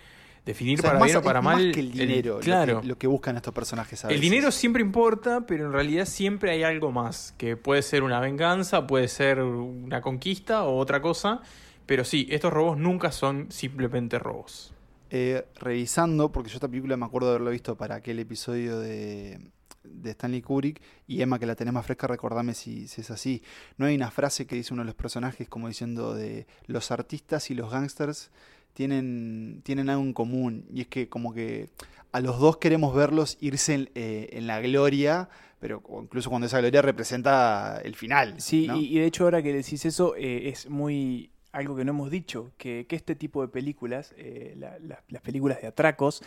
[0.47, 1.73] definir O sea, es para más- bien o es para más mal.
[1.73, 2.81] que el dinero, lo claro.
[2.81, 4.31] que, lo que buscan estos personajes a El veces.
[4.31, 8.87] dinero siempre importa, pero en realidad siempre hay algo más, que puede ser una venganza,
[8.87, 11.41] puede ser una conquista o otra cosa,
[11.87, 14.73] pero sí, estos robos nunca son simplemente robos.
[15.13, 19.41] Eh, revisando, porque yo esta película me acuerdo de haberlo visto para aquel episodio de,
[19.83, 23.43] de Stanley Kubrick, y Emma, que la tenés más fresca, recordame si, si es así.
[23.77, 27.51] No hay una frase que dice uno de los personajes como diciendo de los artistas
[27.51, 28.31] y los gángsters
[28.73, 31.71] tienen, tienen algo en común, y es que como que
[32.13, 36.61] a los dos queremos verlos irse en, eh, en la gloria, pero incluso cuando esa
[36.61, 38.41] gloria representa el final.
[38.41, 38.77] Sí, ¿no?
[38.77, 42.11] y, y de hecho ahora que decís eso, eh, es muy algo que no hemos
[42.11, 46.23] dicho, que, que este tipo de películas, eh, la- la- las películas de atracos,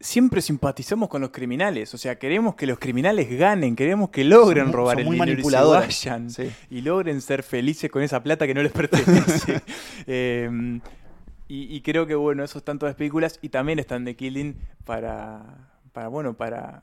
[0.00, 4.72] siempre simpatizamos con los criminales, o sea, queremos que los criminales ganen, queremos que logren
[4.72, 6.50] robar son el muy dinero y se vayan Sí.
[6.68, 9.62] y logren ser felices con esa plata que no les pertenece.
[10.06, 10.80] Eh,
[11.48, 14.56] y, y creo que bueno, eso están todas las películas y también están The Killing
[14.84, 15.42] para,
[15.92, 16.82] para bueno, para,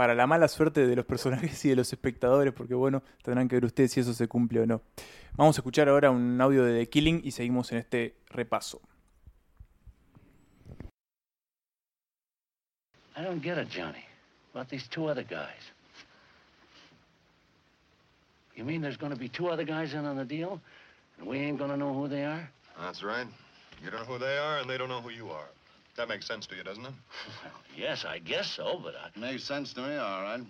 [0.00, 3.56] para la mala suerte de los personajes y de los espectadores, porque bueno, tendrán que
[3.56, 4.80] ver ustedes si eso se cumple o no.
[5.34, 8.80] Vamos a escuchar ahora un audio de The Killing y seguimos en este repaso.
[13.14, 14.02] I don't get it, Johnny.
[14.54, 15.70] About these two other guys.
[18.56, 20.62] You mean there's going to be two other guys in on the deal,
[21.18, 22.48] and we ain't going to know who they are?
[22.80, 23.26] That's right.
[23.84, 25.50] You don't know who they are, and they don't know who you are.
[26.00, 26.94] That makes sense to you, doesn't it?
[27.44, 29.20] Well, yes, I guess so, but I...
[29.20, 30.40] Makes sense to me, all right.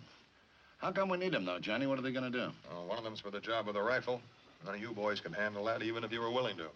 [0.78, 1.88] How come we need them, though, Johnny?
[1.88, 2.52] What are they going to do?
[2.72, 4.20] Oh, one of them's for the job with a rifle.
[4.64, 6.66] None of you boys can handle that, even if you were willing to.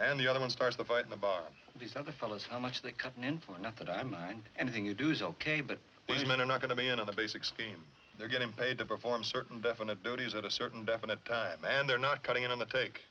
[0.00, 1.42] And the other one starts the fight in the bar.
[1.78, 3.56] These other fellas, how much are they cutting in for?
[3.60, 4.42] Not that I mind.
[4.58, 7.06] Anything you do is okay, but These men are not going to be in on
[7.06, 7.78] the basic scheme.
[8.18, 11.96] They're getting paid to perform certain definite duties at a certain definite time, and they're
[11.96, 13.02] not cutting in on the take.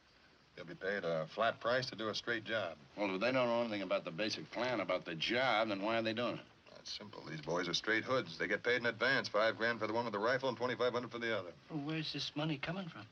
[0.55, 2.75] They'll be paid a flat price to do a straight job.
[2.97, 5.97] Well, if they don't know anything about the basic plan, about the job, then why
[5.97, 6.45] are they doing it?
[6.73, 7.21] That's simple.
[7.29, 8.37] These boys are straight hoods.
[8.37, 10.93] They get paid in advance, five grand for the one with the rifle and twenty-five
[10.93, 11.51] hundred for the other.
[11.69, 13.05] well, where's this money coming from?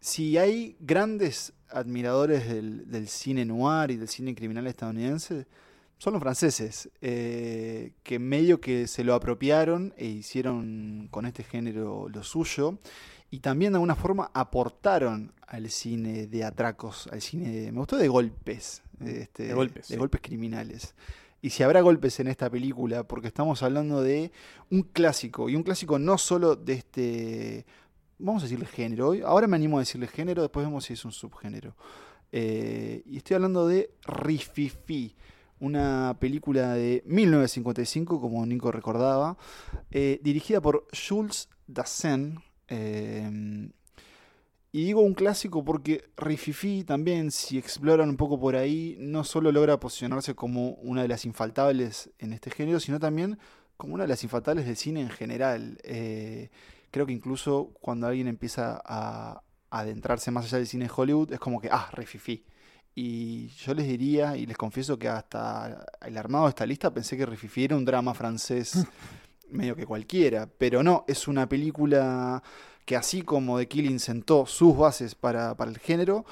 [0.00, 5.46] Si hay grandes admiradores del, del cine noir y del cine criminal estadounidense,
[5.98, 12.08] son los franceses, eh, que medio que se lo apropiaron e hicieron con este género
[12.08, 12.78] lo suyo,
[13.30, 17.96] y también de alguna forma aportaron al cine de atracos, al cine, de- me gustó
[17.96, 19.98] de golpes, este, De golpes, de sí.
[19.98, 20.94] golpes criminales.
[21.40, 24.32] Y si habrá golpes en esta película, porque estamos hablando de
[24.70, 27.66] un clásico, y un clásico no solo de este,
[28.18, 31.04] vamos a decirle género, hoy, ahora me animo a decirle género, después vemos si es
[31.04, 31.76] un subgénero.
[32.32, 35.14] Eh, y estoy hablando de Rififi,
[35.60, 39.36] una película de 1955, como Nico recordaba,
[39.90, 42.40] eh, dirigida por Jules Dassin.
[42.68, 43.70] Eh,
[44.70, 49.50] y digo un clásico porque Rififi también, si exploran un poco por ahí, no solo
[49.50, 53.38] logra posicionarse como una de las infaltables en este género, sino también
[53.78, 55.78] como una de las infaltables del cine en general.
[55.84, 56.50] Eh,
[56.90, 61.40] creo que incluso cuando alguien empieza a adentrarse más allá del cine de Hollywood, es
[61.40, 62.44] como que, ah, Rififi.
[62.94, 67.16] Y yo les diría, y les confieso que hasta el armado de esta lista pensé
[67.16, 68.74] que Rififi era un drama francés
[69.50, 72.42] medio que cualquiera, pero no, es una película
[72.84, 76.24] que así como The Killing sentó sus bases para, para el género,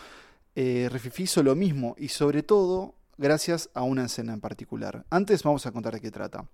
[0.55, 5.05] eh, Rififi hizo lo mismo y sobre todo gracias a una escena en particular.
[5.11, 6.48] Antes vamos a contar de qué trata.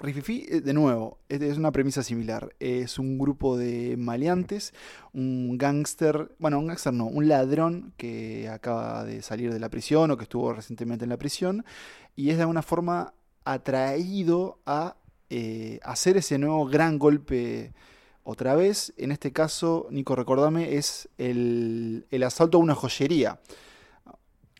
[0.00, 2.54] Rififi, eh, de nuevo, es una premisa similar.
[2.60, 4.74] Es un grupo de maleantes,
[5.12, 10.10] un gángster, bueno, un gángster no, un ladrón que acaba de salir de la prisión
[10.10, 11.64] o que estuvo recientemente en la prisión
[12.14, 13.14] y es de alguna forma
[13.44, 14.96] atraído a
[15.30, 17.72] eh, hacer ese nuevo gran golpe
[18.24, 18.92] otra vez.
[18.96, 23.38] En este caso, Nico, recordame, es el, el asalto a una joyería.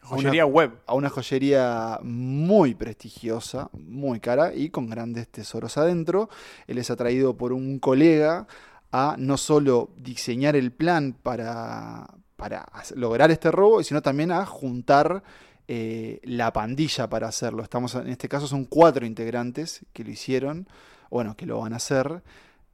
[0.03, 0.71] A una- Joyería web.
[0.87, 6.29] a una joyería muy prestigiosa, muy cara y con grandes tesoros adentro.
[6.69, 8.47] Él es atraído por un colega
[8.93, 15.25] a no solo diseñar el plan para, para lograr este robo, sino también a juntar
[15.69, 17.63] eh, la pandilla para hacerlo.
[17.63, 20.69] Estamos, en este caso son cuatro integrantes que lo hicieron,
[21.11, 22.23] bueno, que lo van a hacer.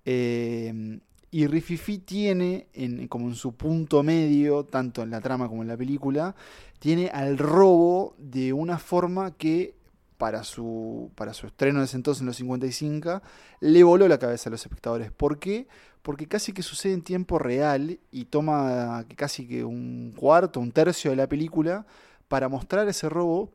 [0.05, 1.00] Eh,
[1.35, 5.68] y Rififi tiene, en, como en su punto medio, tanto en la trama como en
[5.68, 6.35] la película,
[6.78, 9.74] tiene al robo de una forma que
[10.18, 13.22] para su, para su estreno en ese entonces, en los 55,
[13.61, 15.11] le voló la cabeza a los espectadores.
[15.11, 15.66] ¿Por qué?
[16.02, 21.12] Porque casi que sucede en tiempo real y toma casi que un cuarto, un tercio
[21.12, 21.87] de la película
[22.33, 23.53] para mostrar ese robo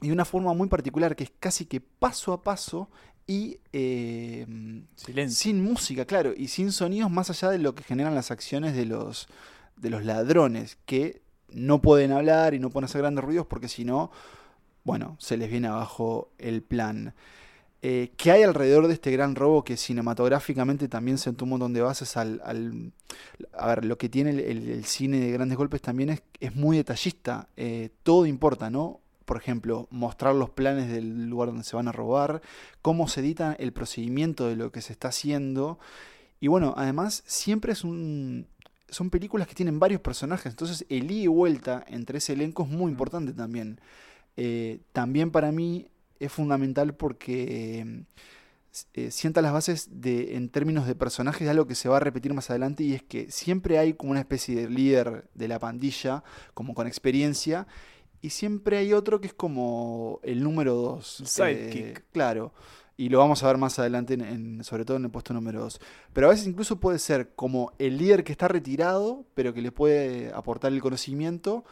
[0.00, 2.88] y de una forma muy particular, que es casi que paso a paso
[3.26, 4.46] y eh,
[5.28, 8.86] sin música, claro, y sin sonidos más allá de lo que generan las acciones de
[8.86, 9.28] los,
[9.76, 13.84] de los ladrones, que no pueden hablar y no pueden hacer grandes ruidos porque si
[13.84, 14.10] no,
[14.84, 17.12] bueno, se les viene abajo el plan.
[17.86, 21.82] Eh, ¿Qué hay alrededor de este gran robo que cinematográficamente también sentó un montón de
[21.82, 22.40] bases al...
[22.44, 22.92] al-
[23.52, 26.54] a ver, lo que tiene el, el- el cine de grandes golpes también es, es
[26.56, 29.00] muy detallista, eh, todo importa, ¿no?
[29.26, 32.40] Por ejemplo, mostrar los planes del lugar donde se van a robar,
[32.80, 35.78] cómo se edita el procedimiento de lo que se está haciendo.
[36.40, 38.46] Y bueno, además siempre es un,
[38.88, 42.68] son películas que tienen varios personajes, entonces el ida y vuelta entre ese elenco es
[42.70, 43.80] muy importante también.
[44.36, 45.88] Eh, también para mí
[46.20, 48.04] es fundamental porque
[48.94, 52.00] eh, sienta las bases de, en términos de personajes de algo que se va a
[52.00, 55.58] repetir más adelante y es que siempre hay como una especie de líder de la
[55.60, 56.24] pandilla,
[56.54, 57.66] como con experiencia,
[58.20, 61.20] y siempre hay otro que es como el número dos.
[61.20, 62.04] El sidekick.
[62.10, 62.52] claro.
[62.96, 65.58] Y lo vamos a ver más adelante, en, en- sobre todo en el puesto número
[65.62, 65.80] 2.
[66.12, 69.72] Pero a veces incluso puede ser como el líder que está retirado, pero que le
[69.72, 71.64] puede aportar el conocimiento.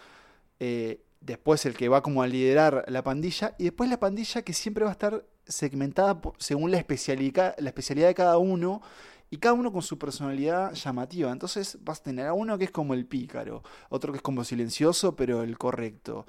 [0.59, 3.55] eh, después el que va como a liderar la pandilla.
[3.59, 8.09] Y después la pandilla que siempre va a estar segmentada según la especialidad, la especialidad
[8.09, 8.83] de cada uno.
[9.31, 11.33] Y cada uno con su personalidad llamativa.
[11.33, 14.45] Entonces vas a tener a uno que es como el pícaro, otro que es como
[14.45, 16.27] silencioso, pero el correcto.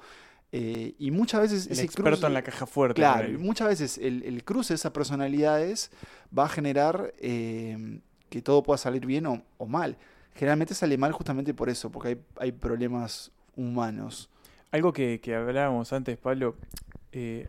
[0.52, 2.94] Eh, y muchas veces El ese experto cruce- en la caja fuerte.
[3.02, 5.90] Claro, muchas veces el, el cruce de esas personalidades
[6.36, 9.98] va a generar eh, que todo pueda salir bien o, o mal.
[10.34, 14.30] Generalmente sale mal justamente por eso, porque hay, hay problemas humanos.
[14.74, 16.56] Algo que, que hablábamos antes, Pablo,
[17.12, 17.46] eh,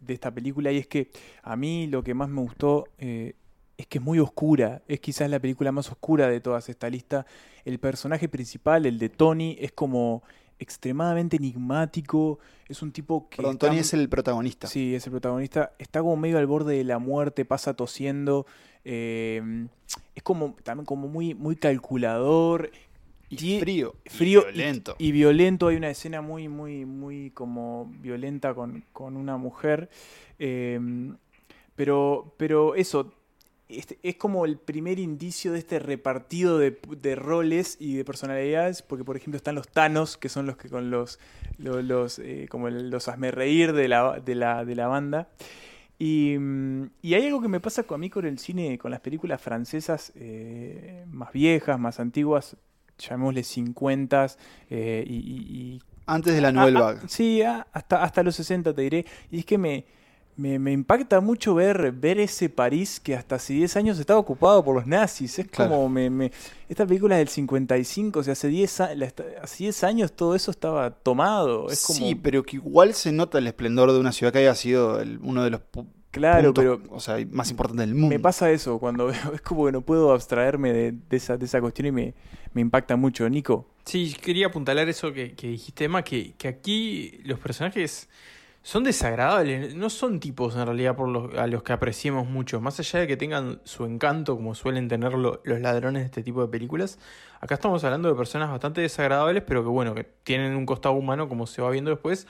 [0.00, 1.08] de esta película, y es que
[1.44, 3.34] a mí lo que más me gustó eh,
[3.76, 4.82] es que es muy oscura.
[4.88, 7.26] Es quizás la película más oscura de todas esta lista.
[7.64, 10.24] El personaje principal, el de Tony, es como
[10.58, 12.40] extremadamente enigmático.
[12.68, 13.36] Es un tipo que.
[13.36, 14.66] Perdón, está- Tony es el protagonista.
[14.66, 15.74] Sí, es el protagonista.
[15.78, 18.46] Está como medio al borde de la muerte, pasa tosiendo.
[18.84, 19.68] eh,
[20.16, 22.70] es como también como muy, muy calculador.
[23.30, 23.94] Y frío.
[24.04, 24.96] y frío violento.
[24.98, 25.68] Y, violento.
[25.68, 29.90] Hay una escena muy, muy, muy como violenta con, con una mujer.
[30.38, 30.80] eh,
[31.76, 33.12] pero, pero eso.
[33.68, 38.80] este- es como el primer indicio de este repartido de, de roles y de personalidades,
[38.82, 41.18] porque por ejemplo están los Thanos, que son los que con los,
[41.58, 45.28] los, los, eh, como los hazme reír de la, de la, de la banda.
[46.00, 48.90] Y, mm, y hay algo que me pasa con- a mí con el cine, con
[48.90, 52.56] las películas francesas eh, más viejas, más antiguas,
[52.98, 54.26] llamémosle 50
[54.70, 57.00] eh, y, Antes de la Nouvelle Vague.
[57.06, 59.04] sí, hasta, hasta los 60 te diré.
[59.30, 59.84] Y es que me,
[60.36, 64.64] me, me impacta mucho ver, ver ese París que hasta hace 10 años estaba ocupado
[64.64, 65.38] por los nazis.
[65.38, 65.70] Es Claro.
[65.72, 66.32] como, me, me-
[66.68, 70.12] esta película es del 55, o sea, hace 10, a- la esta- hace 10 años
[70.12, 71.68] todo eso estaba tomado.
[71.68, 74.54] Es como, Sí, pero que igual se nota el esplendor de una ciudad que haya
[74.54, 75.60] sido el- uno de los
[76.18, 78.08] Claro, puntos, pero o sea, más importantes del mundo.
[78.14, 81.44] me pasa eso cuando veo, es como que no puedo abstraerme de, de esa, de
[81.46, 82.14] esa cuestión y me,
[82.52, 83.28] me impacta mucho.
[83.28, 83.66] Nico.
[83.84, 88.08] Sí, quería apuntalar eso que, que dijiste, Emma, que, que aquí los personajes
[88.62, 92.78] son desagradables, no son tipos en realidad por los, a los que apreciemos mucho, más
[92.80, 96.42] allá de que tengan su encanto como suelen tener lo- los ladrones de este tipo
[96.42, 96.98] de películas,
[97.40, 101.28] acá estamos hablando de personas bastante desagradables, pero que bueno, que tienen un costado humano
[101.30, 102.26] como se va viendo después,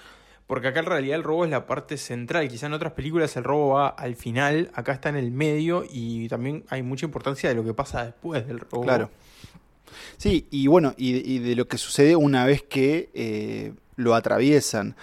[0.48, 3.44] porque acá en realidad el robo es la parte central, quizá en otras películas el
[3.44, 7.54] robo va al final, acá está en el medio y también hay mucha importancia de
[7.54, 8.82] lo que pasa después del robo.
[8.82, 9.10] Claro.
[10.16, 14.96] Sí, y bueno, y, y de lo que sucede una vez que eh, lo atraviesan.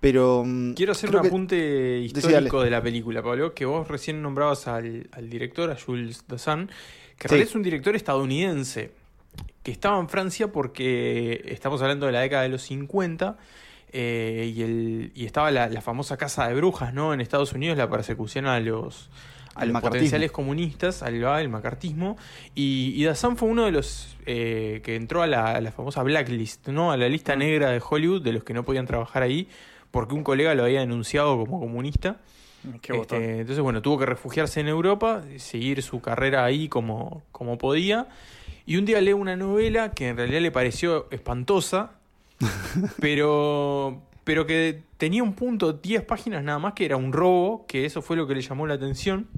[0.00, 0.44] Pero.
[0.46, 5.08] mm, Quiero hacer un apunte histórico de la película, Pablo, que vos recién nombrabas al,
[5.12, 6.70] al director, a Jules Dassin,
[7.18, 7.36] que Sí.
[7.36, 8.90] es un director estadounidense,
[9.62, 13.36] que estaba en Francia porque estamos hablando de la década de los 50,
[13.92, 17.14] eh, y, el, y estaba la, la famosa casa de brujas, ¿no?
[17.14, 19.10] En Estados Unidos, la persecución a los,
[19.54, 22.16] a potenciales comunistas, al el macartismo,
[22.54, 26.02] y, y Dassin fue uno de los eh, que entró a la, a la famosa
[26.02, 26.92] blacklist, ¿no?
[26.92, 29.48] A la lista negra de Hollywood de los que no podían trabajar ahí
[29.92, 32.16] porque un colega lo había denunciado como comunista.
[32.80, 33.20] Qué botón.
[33.20, 38.08] Este, entonces, bueno, tuvo que refugiarse en Europa, seguir su carrera ahí como, como podía.
[38.64, 41.92] Y un día lee una novela que en realidad le pareció espantosa,
[43.00, 47.84] pero, pero que tenía un punto, 10 páginas nada más, que era un robo, que
[47.84, 49.28] eso fue lo que le llamó la atención.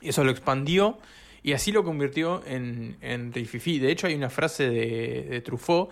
[0.00, 0.98] Y eso lo expandió
[1.42, 3.78] y así lo convirtió en, en Rififi.
[3.78, 5.90] De hecho, hay una frase de, de Truffaut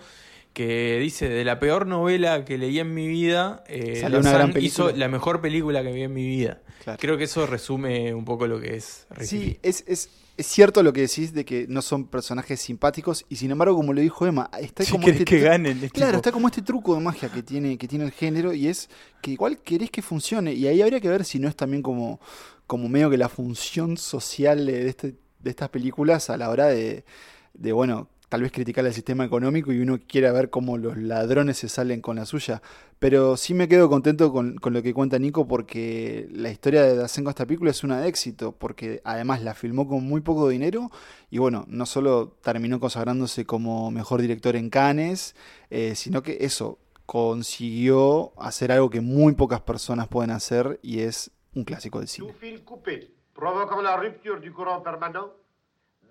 [0.55, 4.53] que dice, de la peor novela que leí en mi vida, eh, Salió una gran
[4.61, 6.61] hizo la mejor película que vi en mi vida.
[6.83, 6.97] Claro.
[6.99, 9.45] Creo que eso resume un poco lo que es Rififi.
[9.45, 13.37] Sí, es, es, es cierto lo que decís de que no son personajes simpáticos y
[13.37, 16.47] sin embargo, como lo dijo Emma, está como este que ganen, Claro, tipo- está como
[16.47, 18.89] este truco de magia que tiene, que tiene el género y es
[19.21, 22.19] que igual querés que funcione y ahí habría que ver si no es también como,
[22.67, 27.05] como medio que la función social de, este, de estas películas a la hora de,
[27.53, 31.57] de, bueno, tal vez criticar el sistema económico y uno quiera ver cómo los ladrones
[31.57, 32.61] se salen con la suya.
[32.99, 36.95] Pero sí me quedo contento con, con lo que cuenta Nico porque la historia de
[36.95, 40.89] Dasenko esta película es una de éxito, porque además la filmó con muy poco dinero
[41.29, 45.35] y bueno, no solo terminó consagrándose como mejor director en Cannes,
[45.69, 51.31] eh, sino que eso, consiguió hacer algo que muy pocas personas pueden hacer y es
[51.53, 52.33] un clásico del cine.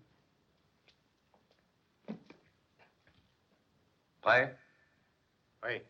[4.20, 4.58] Prêt
[5.62, 5.82] Oui.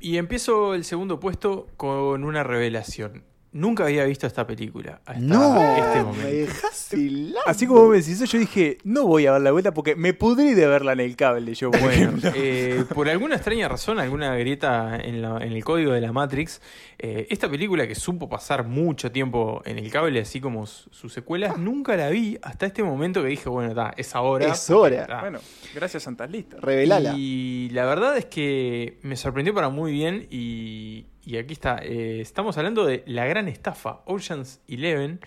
[0.00, 3.33] Y empiezo el segundo puesto con una revelación.
[3.54, 6.52] Nunca había visto esta película hasta No, este me momento.
[6.90, 7.38] helando.
[7.46, 10.12] Así como me decís eso, yo dije, no voy a dar la vuelta porque me
[10.12, 11.54] pudrí de verla en el cable.
[11.54, 15.92] Yo, por Bueno, eh, por alguna extraña razón, alguna grieta en, la- en el código
[15.92, 16.60] de la Matrix,
[16.98, 21.12] eh, esta película que supo pasar mucho tiempo en el cable, así como su- sus
[21.12, 24.52] secuelas, nunca la vi hasta este momento que dije, bueno, está, es ahora.
[24.52, 25.06] Es hora.
[25.06, 25.20] Ta.
[25.20, 25.38] Bueno,
[25.74, 26.60] gracias Santas Listas.
[26.60, 27.14] Revelala.
[27.16, 31.78] Y la verdad es que me sorprendió para muy bien y, y aquí está.
[31.82, 35.20] eh, estamos hablando de La Gran Estafa, Ocean's Eleven.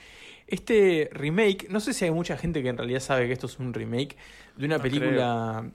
[0.48, 3.60] Este remake, no sé si hay mucha gente que en realidad sabe que esto es
[3.60, 4.16] un remake
[4.56, 5.72] de una No película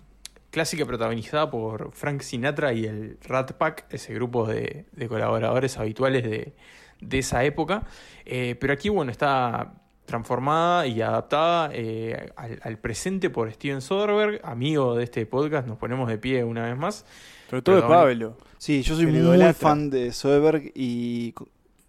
[0.51, 6.23] clásica protagonizada por Frank Sinatra y el Rat Pack, ese grupo de, de colaboradores habituales
[6.25, 6.55] de,
[7.01, 7.85] de esa época.
[8.25, 14.41] Eh, pero aquí, bueno, está transformada y adaptada eh, al, al presente por Steven Soderbergh,
[14.43, 15.67] amigo de este podcast.
[15.69, 17.05] Nos ponemos de pie una vez más.
[17.53, 18.39] Sobre todo de Pablo.
[18.57, 19.53] Sí, yo soy muy idolatra.
[19.53, 21.35] fan de Soderbergh y,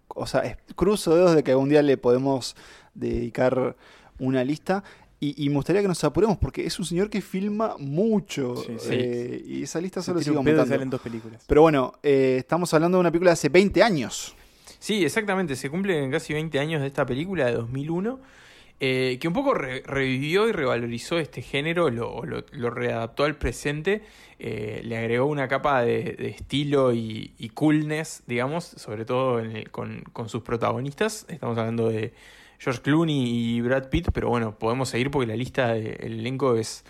[0.08, 2.54] o sea, cruzo dedos de que algún día le podemos
[2.92, 3.74] dedicar
[4.18, 4.84] una lista.
[5.20, 8.56] Y, y me gustaría que nos apuremos porque es un señor que filma mucho.
[8.56, 8.88] Sí, sí.
[8.90, 10.84] eh, y esa lista Se solo sigue aumentando.
[10.84, 11.42] dos películas.
[11.46, 14.34] Pero bueno, eh, estamos hablando de una película de hace 20 años.
[14.78, 15.56] Sí, exactamente.
[15.56, 18.20] Se cumplen casi 20 años de esta película de 2001,
[18.80, 23.36] eh, que un poco re- revivió y revalorizó este género, lo, lo- lo readaptó al
[23.36, 24.02] presente,
[24.38, 29.56] eh, le agregó una capa de, de estilo y, y coolness, digamos, sobre todo en
[29.56, 31.24] el- con, sus protagonistas.
[31.28, 32.12] Estamos hablando de
[32.58, 36.84] George Clooney y Brad Pitt, pero bueno, podemos seguir porque la lista del elenco es...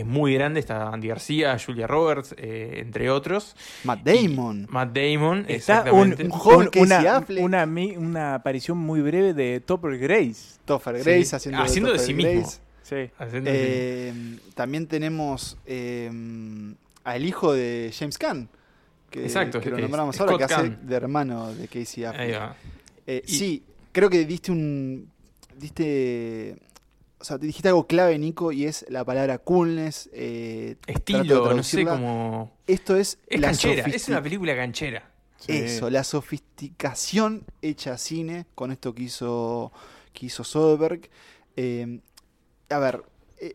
[0.00, 3.56] Es muy grande, está Andy García, Julia Roberts, eh, entre otros.
[3.84, 4.66] Matt Damon.
[4.70, 6.24] Matt Damon, Está un, exactamente.
[6.24, 7.64] un joven un- una,
[7.98, 10.58] una, aparición muy breve de Topper Grace.
[10.64, 12.32] Topher Sí, Grace haciendo, haciendo de sí mismo.
[12.32, 12.58] Grace.
[12.82, 13.10] Sí.
[13.18, 13.50] Haciendo.
[13.52, 14.12] Eh,
[14.54, 16.10] también tenemos eh,
[17.04, 18.48] al hijo de James Caan.
[19.10, 22.20] Que, Exacto, que lo es nombramos ahora, que hace de hermano de Casey Affleck.
[22.20, 22.54] Ahí va.
[23.06, 25.10] Eh, Y- Sí, creo que diste un.
[25.56, 26.56] Diste.
[27.20, 30.08] O sea, te dijiste algo clave, Nico, y es la palabra coolness.
[30.12, 32.56] eh, Estilo, no sé cómo.
[32.66, 33.18] Esto es.
[33.26, 35.10] Es la canchera, es una película canchera.
[35.38, 35.52] Sí.
[35.52, 39.72] Eso, la sofisticación hecha cine con esto que hizo,
[40.12, 41.08] que hizo Soderbergh.
[41.56, 42.00] Eh,
[42.70, 43.02] a ver,
[43.38, 43.54] eh,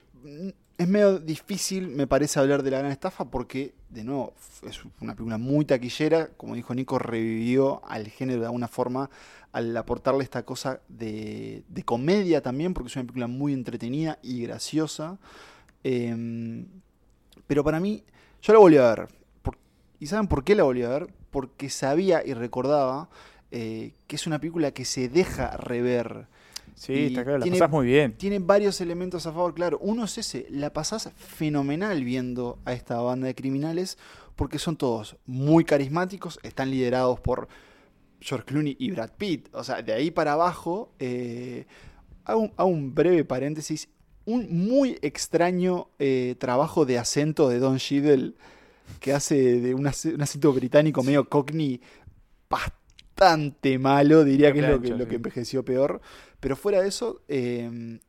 [0.84, 4.34] es medio difícil, me parece, hablar de la gran estafa porque, de nuevo,
[4.68, 6.30] es una película muy taquillera.
[6.38, 9.10] Como dijo Nico, revivió al género de alguna forma
[9.52, 14.42] al aportarle esta cosa de, de comedia también, porque es una película muy entretenida y
[14.44, 15.18] graciosa.
[15.84, 16.66] Eh,
[17.48, 18.04] pero para mí,
[18.42, 19.08] yo la volví a ver.
[20.00, 21.14] ¿Y saben por qué la volví a ver?
[21.32, 23.10] Porque sabía y recordaba
[23.52, 26.28] eh, que es una película que se deja rever.
[26.76, 28.14] Sí, Y está claro, la tiene- pasás muy bien.
[28.18, 29.78] Tiene varios elementos a favor, claro.
[29.82, 33.98] Uno es ese, la pasás fenomenal viendo a esta banda de criminales
[34.36, 37.48] porque son todos muy carismáticos, están liderados por
[38.20, 39.50] George Clooney y Brad Pitt.
[39.54, 41.66] O sea, de ahí para abajo, eh,
[42.26, 43.90] hago, un- hago un breve paréntesis.
[44.26, 48.34] Un muy extraño eh, trabajo de acento de Don Cheadle
[49.02, 51.82] que hace de un, ac- un acento británico medio cockney
[52.50, 56.02] bastante malo, diría Qué que es lo que, lo que envejeció peor.
[56.44, 58.02] Pero fuera de eso, eh,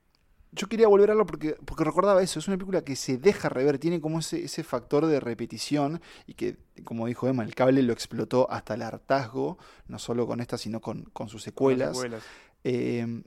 [0.50, 2.40] yo quería volver a verlo porque, porque recordaba eso.
[2.40, 6.34] Es una película que se deja rever, tiene como ese, ese factor de repetición y
[6.34, 9.56] que, como dijo Emma, el cable lo explotó hasta el hartazgo,
[9.86, 11.96] no solo con esta, sino con, con sus secuelas.
[11.96, 12.24] Secuelas.
[12.64, 13.22] Eh,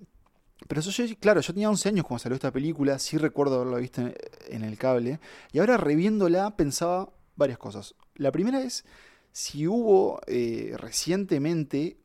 [0.68, 3.78] pero eso yo, claro, yo tenía 11 años cuando salió esta película, sí recuerdo haberla
[3.78, 4.14] visto en,
[4.50, 5.22] en el cable,
[5.54, 7.96] y ahora reviéndola pensaba varias cosas.
[8.16, 8.84] La primera es
[9.32, 11.98] si hubo eh, recientemente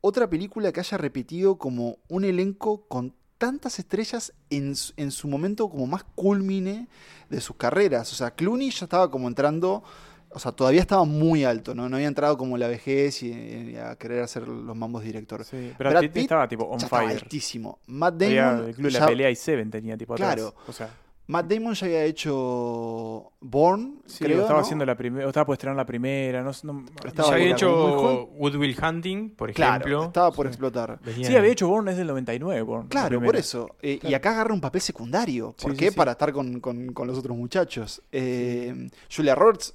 [0.00, 5.26] otra película que haya repetido como un elenco con tantas estrellas en, su- en su
[5.28, 6.88] momento como más culmine
[7.30, 8.12] de sus carreras.
[8.12, 9.82] O sea, Clooney ya estaba como entrando,
[10.28, 11.88] o sea, todavía estaba muy alto, ¿no?
[11.88, 15.42] No había entrado como la vejez y, y a querer hacer los mambos director.
[15.44, 17.22] Sí, Brad, Pitt, estaba tipo on ya estaba fire.
[17.22, 17.78] altísimo.
[17.86, 20.34] Matt Había Damon, ya- la pelea y Seven tenía tipo atrás.
[20.34, 20.54] Claro.
[20.68, 20.90] O sea,
[21.30, 24.64] Matt Damon ya había hecho Born, sí, creo, estaba ¿no?
[24.64, 28.24] haciendo la primera, estaba por estrenar la primera, no, sé, no- Estaba ya había hecho.
[28.36, 30.04] Wood Will Hunting, por Claro, ejemplo.
[30.06, 30.48] estaba por Sí.
[30.50, 30.98] explotar.
[31.04, 32.82] Venía- Sí, había hecho Born es del 99, Born.
[32.84, 33.68] la Claro, por eso.
[33.80, 35.54] Eh, Y acá agarra un papel secundario.
[35.60, 35.84] ¿Por Sí, qué?
[35.86, 35.96] sí, sí.
[35.96, 38.02] Para estar con, con- con los otros muchachos.
[38.12, 39.74] Eh, Julia Roberts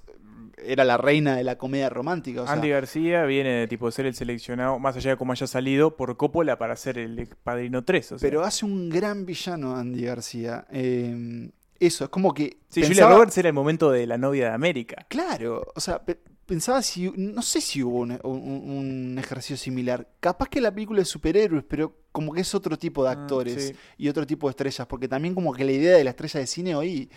[0.67, 2.41] era la reina de la comedia romántica.
[2.41, 5.47] o sea, Andy García viene de tipo ser el seleccionado, más allá de cómo haya
[5.47, 8.11] salido, por Coppola para ser el Padrino 3.
[8.13, 8.29] O sea.
[8.29, 10.65] pero hace un gran villano Andy García.
[10.71, 11.49] Eh,
[11.79, 12.57] eso, es como que.
[12.69, 15.05] sí, Julia pensaba- Roberts era el momento de la novia de América.
[15.09, 17.11] Claro, o sea, pe- pensaba si.
[17.17, 18.69] No sé si hubo un, un-
[19.11, 20.07] un ejercicio similar.
[20.21, 23.67] Capaz que la película de superhéroes, pero como que es otro tipo de Mm, actores
[23.67, 23.75] sí.
[23.97, 24.87] y otro tipo de estrellas.
[24.87, 27.09] Porque también, como que la idea de la estrella de cine hoy.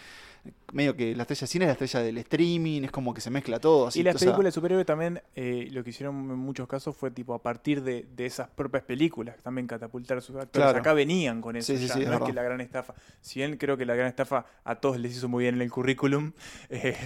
[0.72, 3.30] Medio que la estrella de cine es la estrella del streaming, es como que se
[3.30, 3.88] mezcla todo.
[3.88, 7.11] Así, y las películas de superhéroes también, eh, lo que hicieron en muchos casos fue
[7.11, 10.66] tipo a partir de, de esas propias películas, también catapultar a sus actores.
[10.66, 10.78] Claro.
[10.78, 12.94] Acá venían con eso, Sí, ya, sí, no es que la gran estafa.
[13.20, 15.70] Si bien creo que la gran estafa a todos les hizo muy bien en el
[15.70, 16.32] currículum,
[16.70, 16.96] eh,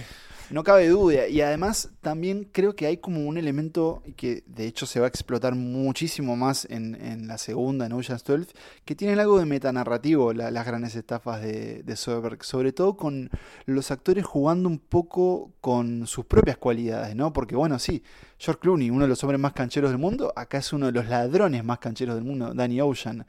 [0.49, 1.27] No cabe duda.
[1.27, 5.09] Y además también creo que hay como un elemento que de hecho se va a
[5.09, 8.53] explotar muchísimo más en, en la segunda, en Ocean's 12,
[8.85, 11.95] que tienen algo de metanarrativo la- las grandes estafas de, de.
[11.95, 13.29] Sobre todo con
[13.65, 17.33] los actores jugando un poco con sus propias cualidades, ¿no?
[17.33, 18.03] Porque bueno, sí,
[18.37, 21.07] George Clooney, uno de los hombres más cancheros del mundo, acá es uno de los
[21.07, 23.25] ladrones más cancheros del mundo, Danny Ocean.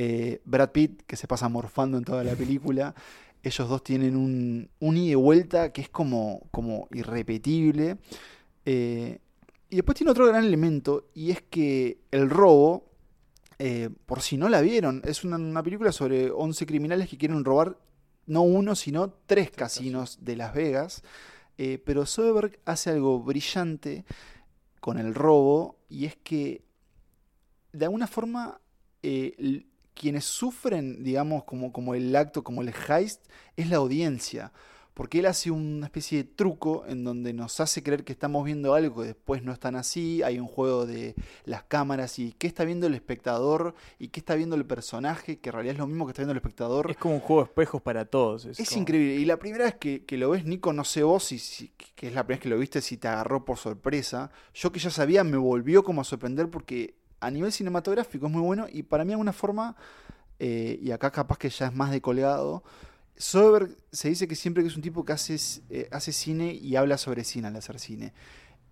[0.00, 2.94] Eh, Brad Pitt, que se pasa morfando en toda la película.
[3.42, 7.98] Ellos dos tienen un, un ida y vuelta que es como, como irrepetible.
[8.64, 9.18] Eh,
[9.70, 12.88] y después tiene otro gran elemento, y es que el robo
[13.58, 17.44] eh, por si no la vieron, es una, una película sobre 11 criminales que quieren
[17.44, 17.76] robar
[18.26, 21.02] no uno, sino tres casinos de Las Vegas.
[21.56, 24.04] Eh, pero Soderbergh hace algo brillante
[24.80, 26.62] con el robo y es que
[27.72, 28.60] de alguna forma
[29.02, 29.64] eh,
[29.98, 33.24] quienes sufren, digamos, como, como el acto, como el heist,
[33.56, 34.52] es la audiencia.
[34.94, 38.74] Porque él hace una especie de truco en donde nos hace creer que estamos viendo
[38.74, 40.24] algo que después no es tan así.
[40.24, 44.34] Hay un juego de las cámaras y qué está viendo el espectador y qué está
[44.34, 46.90] viendo el personaje, que en realidad es lo mismo que está viendo el espectador.
[46.90, 48.44] Es como un juego de espejos para todos.
[48.46, 49.14] Es, Es como- increíble.
[49.14, 52.08] Y la primera vez que, que lo ves, Nico, no sé vos, si, si- que
[52.08, 54.32] es la primera vez que lo viste, si te agarró por sorpresa.
[54.52, 58.42] Yo que ya sabía, me volvió como a sorprender porque a nivel cinematográfico es muy
[58.42, 59.76] bueno y para mí de alguna forma,
[60.38, 62.62] eh, y acá capaz que ya es más de colgado,
[63.16, 65.36] Soderbergh se dice que siempre que es un tipo que hace,
[65.70, 68.12] eh, hace cine y habla sobre cine al hacer cine.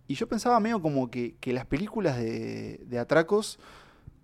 [0.09, 3.59] Y yo pensaba medio como que, que las películas de, de atracos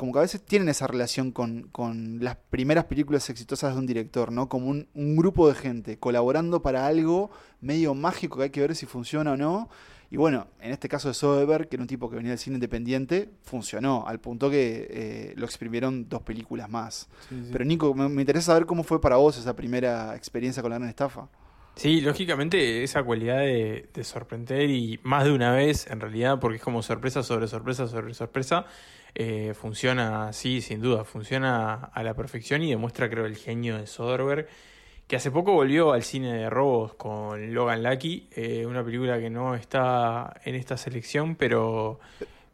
[0.03, 3.87] como que a veces tienen esa relación con, con las primeras películas exitosas de un
[3.87, 4.49] director, ¿no?
[4.49, 8.75] Como un, un grupo de gente colaborando para algo medio mágico que hay que ver
[8.75, 9.69] si funciona o no.
[10.13, 12.57] Y bueno, en este caso de Soderbergh, que era un tipo que venía del cine
[12.57, 17.09] independiente, funcionó, al punto que eh, lo exprimieron dos películas más.
[17.31, 17.49] Sí, sí.
[17.51, 20.77] Pero Nico, me, me interesa saber cómo fue para vos esa primera experiencia con la
[20.77, 21.29] gran estafa.
[21.77, 26.59] Sí, lógicamente esa cualidad de, de sorprender y más de una vez, en realidad, porque
[26.59, 28.67] es como sorpresa sobre sorpresa sobre sorpresa,
[29.15, 33.87] eh, funciona así, sin duda, funciona a la perfección y demuestra, creo, el genio de
[33.87, 34.47] Soderbergh,
[35.13, 39.29] que hace poco volvió al cine de robos con Logan Lucky, eh, una película que
[39.29, 42.01] no está en esta selección, pero,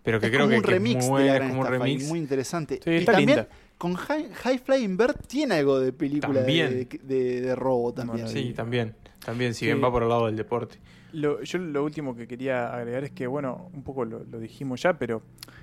[0.03, 1.49] pero que es creo como que, un que es muy de buena, la es gran
[1.51, 2.09] como un remix.
[2.09, 2.81] muy interesante.
[2.83, 3.49] Sí, y también linda.
[3.79, 8.27] con High, High Flying Bird tiene algo de película de, de- de robo también.
[8.27, 8.93] Sí, también,
[9.25, 9.67] también, si Sí.
[9.67, 10.79] bien va por el lado del deporte.
[11.13, 14.83] Lo, yo lo último que quería agregar es que, bueno, un poco lo, lo dijimos
[14.83, 15.23] ya, pero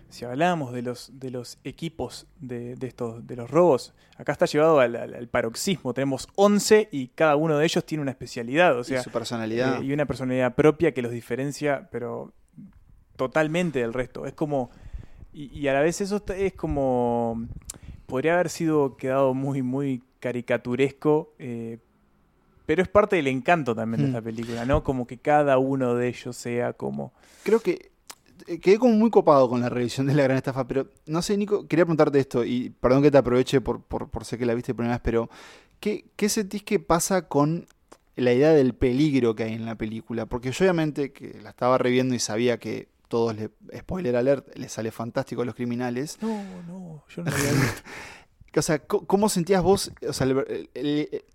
[0.10, 4.46] si hablábamos de los, de los equipos de, de estos, de los robos, acá está
[4.48, 5.94] llevado al, al- al paroxismo.
[5.94, 9.82] Tenemos 11 y cada uno de ellos tiene una especialidad, o sea, y su personalidad.
[9.82, 12.34] eh, y una personalidad propia que los diferencia, pero
[13.16, 14.26] totalmente del resto.
[14.26, 14.70] Es como.
[15.34, 17.46] Y, y a la vez eso es como.
[18.08, 21.34] Podría haber sido quedado muy, muy caricaturesco.
[21.40, 21.78] eh,
[22.66, 24.12] pero es parte del encanto también de Hmm.
[24.16, 24.84] esta película, ¿no?
[24.84, 27.14] Como que cada uno de ellos sea como.
[27.44, 27.92] Creo que
[28.48, 31.38] eh, quedé como muy copado con la revisión de la gran estafa, pero no sé,
[31.38, 34.54] Nico, quería preguntarte esto, y perdón que te aproveche por, por, por sé que la
[34.54, 35.30] viste por primera vez, pero
[35.80, 37.66] ¿qué, ¿qué sentís que pasa con
[38.18, 40.26] la idea del peligro que hay en la película?
[40.26, 44.72] Porque yo obviamente que la estaba reviendo y sabía que todos, le, spoiler alert, les
[44.72, 46.18] sale fantástico a los criminales.
[46.22, 47.82] No, no, yo no había visto.
[48.58, 50.70] O sea, ¿cómo sentías vos o sea, el, el-
[51.12, 51.26] el-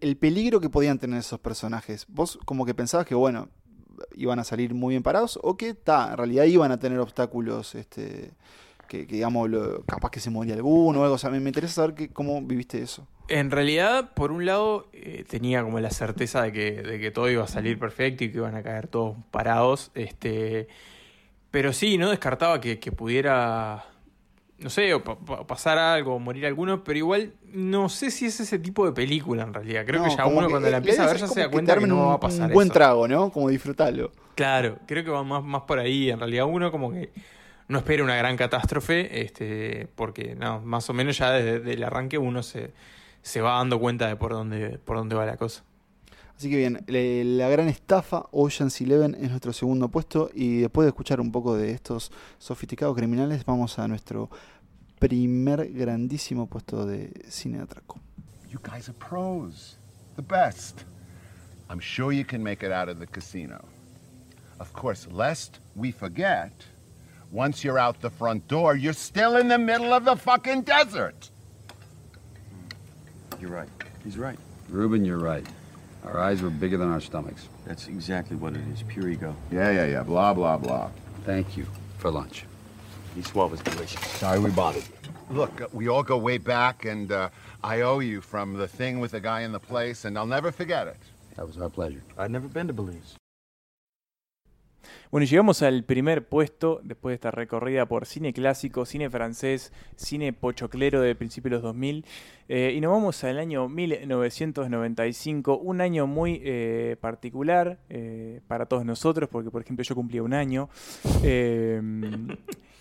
[0.00, 2.06] el peligro que podían tener esos personajes?
[2.08, 3.48] ¿Vos como que pensabas que, bueno,
[4.14, 7.74] iban a salir muy bien parados o que, ta, en realidad iban a tener obstáculos,
[7.74, 8.30] este,
[8.88, 9.50] que, digamos,
[9.86, 11.14] capaz que se moría alguno o algo?
[11.14, 13.06] O sea, me, me interesa saber que, cómo viviste eso.
[13.28, 17.30] En realidad, por un lado, eh, tenía como la certeza de que, de que todo
[17.30, 19.90] iba a salir perfecto y que iban a caer todos parados.
[19.94, 20.68] Este,
[21.50, 23.84] pero sí, no descartaba que, que pudiera,
[24.62, 28.26] no sé, o pa- pa- pasar algo, o morir alguno, pero igual no sé si
[28.26, 29.84] es ese tipo de película en realidad.
[29.86, 31.76] Creo No, que ya uno que, cuando la empieza a ver ya se da cuenta
[31.78, 32.74] que no va a pasar Un buen eso.
[32.74, 33.30] trago, ¿no?
[33.30, 34.12] Como disfrutarlo.
[34.34, 36.10] Claro, creo que va más, más por ahí.
[36.10, 37.10] En realidad uno como que
[37.68, 42.18] no espera una gran catástrofe, este, porque no, más o menos ya desde el arranque
[42.18, 42.72] uno se,
[43.22, 45.64] se va dando cuenta de por dónde, por dónde va la cosa.
[46.36, 50.84] Así que bien, le- la gran estafa, Ocean's Eleven es nuestro segundo puesto y después
[50.86, 54.28] de escuchar un poco de estos sofisticados criminales, vamos a nuestro
[54.98, 58.00] primer grandísimo puesto de cine de atraco.
[58.50, 59.76] You guys are pros.
[60.16, 60.82] The best.
[61.70, 63.64] I'm sure you can make it out of the casino.
[64.58, 66.52] Of course, lest we forget,
[67.32, 71.30] once you're out the front door, you're still in the middle of the fucking desert.
[73.40, 73.68] You're right.
[74.04, 74.38] He's right.
[74.68, 75.46] Ruben, you're right.
[76.04, 77.48] Our eyes were bigger than our stomachs.
[77.64, 78.82] That's exactly what it is.
[78.82, 79.36] Pure ego.
[79.50, 80.02] Yeah, yeah, yeah.
[80.02, 80.90] Blah, blah, blah.
[81.24, 81.66] Thank you
[81.98, 82.44] for lunch.
[83.14, 84.00] He swore was delicious.
[84.12, 85.36] Sorry we bothered you.
[85.36, 87.28] Look, uh, we all go way back, and uh,
[87.62, 90.50] I owe you from the thing with the guy in the place, and I'll never
[90.50, 90.96] forget it.
[91.36, 92.02] That was our pleasure.
[92.18, 93.16] I'd never been to Belize.
[95.10, 99.72] Bueno, y llegamos al primer puesto después de esta recorrida por cine clásico, cine francés,
[99.96, 102.04] cine pochoclero de principios de los 2000.
[102.48, 108.84] eh, y nos vamos al año 1995, un año muy eh, particular eh, para todos
[108.84, 110.68] nosotros, porque por ejemplo yo cumplía un año.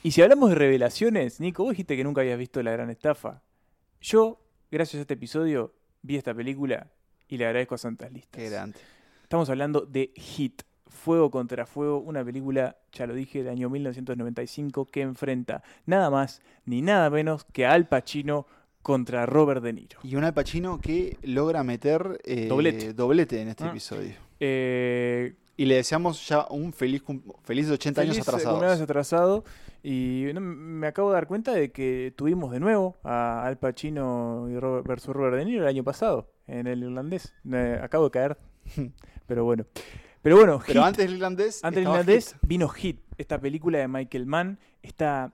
[0.04, 3.44] Y si hablamos de revelaciones, Nico, vos dijiste que nunca habías visto La Gran Estafa.
[4.02, 4.42] Yo,
[4.72, 6.88] gracias a este episodio, vi esta película
[7.28, 8.42] y le agradezco a Santas Listas.
[8.42, 8.80] Qué grande.
[9.22, 10.64] Estamos hablando de Hit.
[10.92, 16.42] Fuego contra Fuego, una película, ya lo dije, del año 1995 que enfrenta nada más
[16.66, 18.46] ni nada menos que a Al Pacino
[18.84, 20.00] contra Robert De Niro.
[20.04, 22.94] Y un Al Pacino que logra meter eh, Doblete.
[22.94, 23.70] doblete en este Ah.
[23.70, 24.14] episodio.
[24.40, 27.04] Eh, Y le deseamos ya un feliz,
[27.44, 28.54] felices 80 Feliz, años atrasados.
[28.58, 29.44] cumpleaños atrasado.
[29.84, 34.58] Y me acabo de dar cuenta de que tuvimos de nuevo a Al Pacino y
[34.58, 37.34] Robert, versus Robert De Niro el año pasado en el irlandés.
[37.82, 38.38] Acabo de caer.
[39.28, 39.66] Pero bueno.
[40.22, 41.64] Pero bueno, Pero antes del irlandés.
[41.64, 42.38] Antes del irlandés Hit.
[42.48, 45.34] vino Hit, esta película de Michael Mann, esta,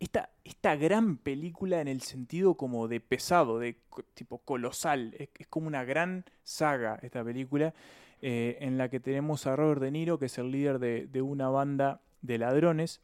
[0.00, 3.76] esta, esta gran película en el sentido como de pesado, de
[4.14, 5.14] tipo colosal.
[5.18, 7.74] Es, es como una gran saga esta película
[8.22, 11.20] eh, en la que tenemos a Robert De Niro, que es el líder de, de
[11.20, 13.02] una banda de ladrones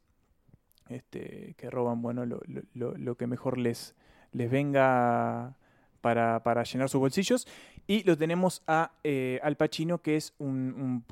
[0.89, 3.95] este, que roban bueno lo, lo- lo- lo que mejor les,
[4.33, 5.57] les venga
[6.01, 7.47] para, para llenar sus bolsillos.
[7.91, 11.05] Y lo tenemos a eh, Al Pacino, que es un,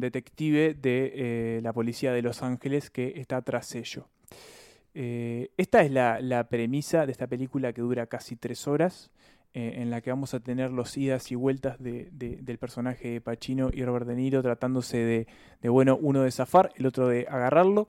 [0.00, 4.08] detective de eh, la policía de Los Ángeles que está tras ello.
[4.94, 9.10] Eh, esta es la, premisa de esta película que dura casi tres horas,
[9.52, 13.68] en la que vamos a tener los idas y vueltas de- del personaje de Pacino
[13.70, 15.26] y Robert De Niro tratándose de,
[15.60, 17.88] de, bueno, uno de zafar, el otro de agarrarlo.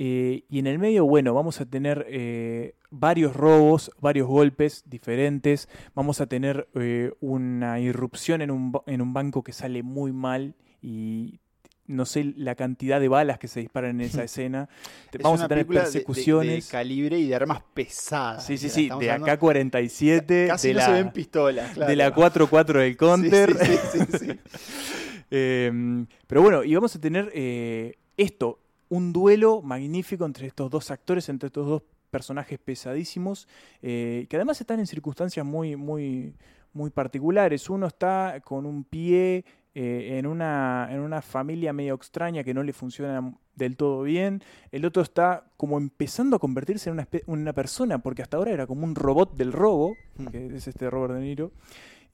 [0.00, 5.68] Eh, y en el medio, bueno, vamos a tener eh, varios robos, varios golpes diferentes.
[5.94, 10.54] Vamos a tener eh, una irrupción en un, en un banco que sale muy mal
[10.80, 11.40] y
[11.86, 14.68] no sé la cantidad de balas que se disparan en esa escena.
[15.10, 16.66] Es Vamos a tener película de- de- persecuciones.
[16.66, 18.46] De, calibre y de armas pesadas.
[18.46, 21.90] Sí, sí, sí, de hablando- AK-47, Casi de, no la, se ven pistolas, claro.
[21.90, 23.56] de la 4-4 del Counter.
[23.58, 24.28] Sí, sí, sí, sí.
[25.30, 30.90] Eh, pero bueno, y vamos a tener eh, esto, un duelo magnífico entre estos dos
[30.90, 33.48] actores, entre estos dos personajes pesadísimos,
[33.82, 36.34] eh, que además están en circunstancias muy, muy,
[36.72, 37.68] muy particulares.
[37.68, 42.62] Uno está con un pie eh, en, una, en una familia medio extraña que no
[42.62, 44.42] le funciona del todo bien.
[44.72, 48.84] El otro está como empezando a convertirse en una, persona, porque hasta ahora era como
[48.84, 49.94] un robot del robo,
[50.32, 51.52] que es este Robert De Niro.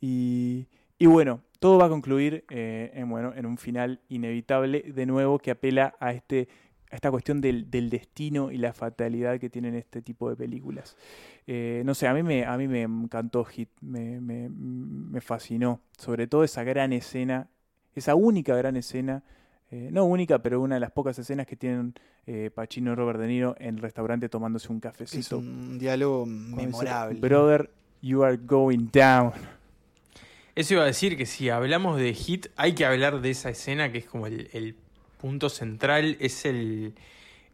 [0.01, 0.67] Y,
[0.99, 5.39] y bueno, todo va a concluir eh, en, bueno, en un final inevitable, de nuevo,
[5.39, 6.49] que apela a, este,
[6.95, 10.97] a esta cuestión del, del destino y la fatalidad que tienen este tipo de películas.
[11.45, 15.81] Eh, no sé, a mí me, a mí me encantó Hit, me, me, me fascinó,
[15.99, 17.49] sobre todo esa gran escena,
[17.97, 19.25] esa única gran escena,
[19.73, 21.95] eh, no única, pero una de las pocas escenas que tienen
[22.27, 25.39] eh, Pacino y Robert De Niro en el restaurante tomándose un Es cafecito.
[25.39, 27.19] un diálogo ese, memorable.
[27.19, 27.71] Brother,
[28.03, 29.33] you are going down.
[30.55, 33.91] Eso iba a decir que si hablamos de Hit, hay que hablar de esa escena
[33.91, 34.77] que es como el, el
[35.25, 36.93] punto central, es el,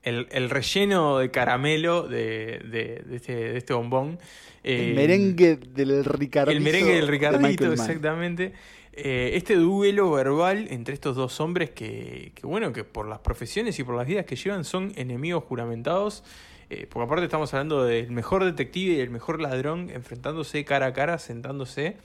[0.03, 4.19] el, el relleno de caramelo de, de- de este, de este bombón.
[4.65, 6.57] El Eh, merengue del Ricardito.
[6.57, 8.53] El merengue del de Ricardito, exactamente.
[8.93, 13.79] Eh, este duelo verbal entre estos dos hombres que, que, bueno, que por las profesiones
[13.79, 16.25] y por las vidas que llevan son enemigos juramentados.
[16.71, 20.93] Eh, porque aparte estamos hablando del mejor detective y del mejor ladrón enfrentándose cara a
[20.93, 21.97] cara, sentándose.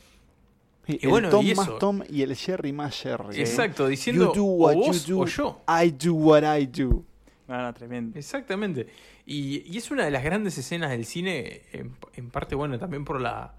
[0.87, 1.79] Y Y bueno, el Tom y más.
[1.79, 3.37] Tom y el Jerry más Jerry.
[3.37, 3.41] ¿eh?
[3.41, 5.61] Exacto, diciendo, You do what o vos you do, o yo.
[5.67, 7.03] I do what I do.
[7.47, 8.17] No, tremendo.
[8.17, 8.87] Exactamente.
[9.25, 13.05] Y, y es una de las grandes escenas del cine, en, en parte, bueno, también
[13.05, 13.55] por la,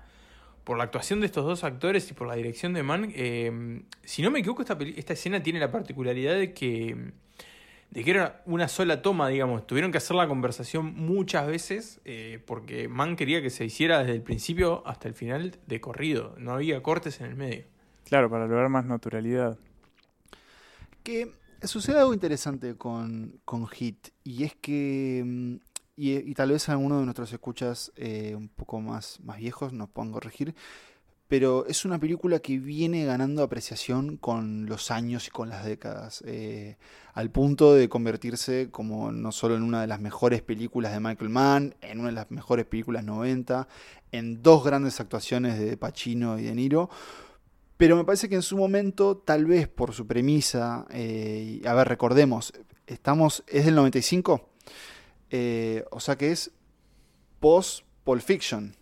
[0.64, 3.12] por la actuación de estos dos actores y por la dirección de Mann.
[3.14, 7.12] Eh, si no me equivoco, esta, esta escena tiene la particularidad de que,
[7.90, 9.66] de que era una sola toma, digamos.
[9.66, 14.14] Tuvieron que hacer la conversación muchas veces eh, porque Mann quería que se hiciera desde
[14.14, 16.34] el principio hasta el final de corrido.
[16.38, 17.64] No había cortes en el medio.
[18.04, 19.58] Claro, para lograr más naturalidad.
[21.02, 21.32] Que
[21.62, 25.54] sucede algo interesante con, con Hit y es que, mm,
[25.96, 29.88] y, y tal vez alguno de nuestros escuchas eh, un poco más, más viejos nos
[29.88, 30.54] puedan corregir,
[31.28, 36.22] pero es una película que viene ganando apreciación con los años y con las décadas,
[36.26, 36.76] eh,
[37.14, 41.30] al punto de convertirse como no solo en una de las mejores películas de Michael
[41.30, 43.66] Mann, en una de las mejores películas 90,
[44.12, 46.90] en dos grandes actuaciones de Pacino y De Niro,
[47.76, 51.88] pero me parece que en su momento, tal vez por su premisa, eh, a ver,
[51.88, 52.52] recordemos,
[52.86, 54.48] estamos, es del 95,
[55.30, 56.52] eh, o sea que es
[57.40, 58.76] post Pulp Fiction.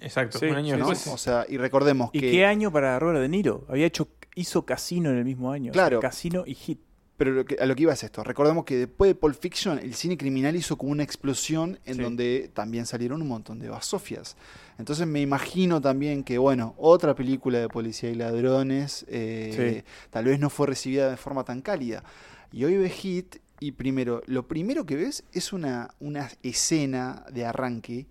[0.00, 0.98] Exacto, Sí, un año sí, después.
[0.98, 1.10] sí.
[1.12, 2.30] O sea, y recordemos ¿Y que...
[2.30, 3.64] qué año para Robert De Niro?
[3.68, 5.70] Había hecho, hizo Casino en el mismo año.
[5.70, 6.00] o sea, Claro.
[6.00, 6.80] Casino y Hit.
[7.16, 8.22] Pero lo que- a lo que iba es esto.
[8.22, 12.00] Recordemos que después de Pulp Fiction, el cine criminal hizo como una explosión en Sí.
[12.02, 14.36] donde también salieron un montón de basofias.
[14.78, 20.38] Entonces me imagino también que, bueno, otra película de policía y ladrones eh, tal vez
[20.38, 22.04] no fue recibida de forma tan cálida.
[22.52, 27.44] Y hoy ves Hit y primero, lo primero que ves es una, una escena de
[27.44, 28.06] arranque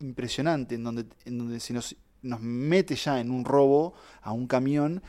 [0.00, 4.46] impresionante en donde, en donde se nos, nos mete ya en un robo a un
[4.46, 5.02] camión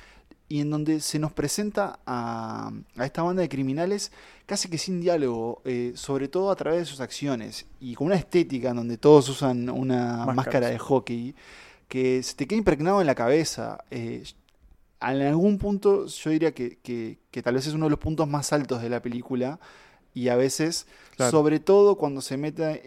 [0.47, 4.11] y en donde se nos presenta a, a esta banda de criminales
[4.45, 8.17] casi que sin diálogo, eh, sobre todo a través de sus acciones y con una
[8.17, 11.35] estética en donde todos usan una máscara de hockey
[11.87, 13.77] que se te queda impregnado en la cabeza.
[13.91, 14.23] Eh,
[15.01, 18.27] en algún punto yo diría que, que- que tal vez es uno de los puntos
[18.27, 19.59] más altos de la película
[20.13, 20.85] y a veces,
[21.21, 21.31] Claro.
[21.31, 22.81] sobre todo cuando se mete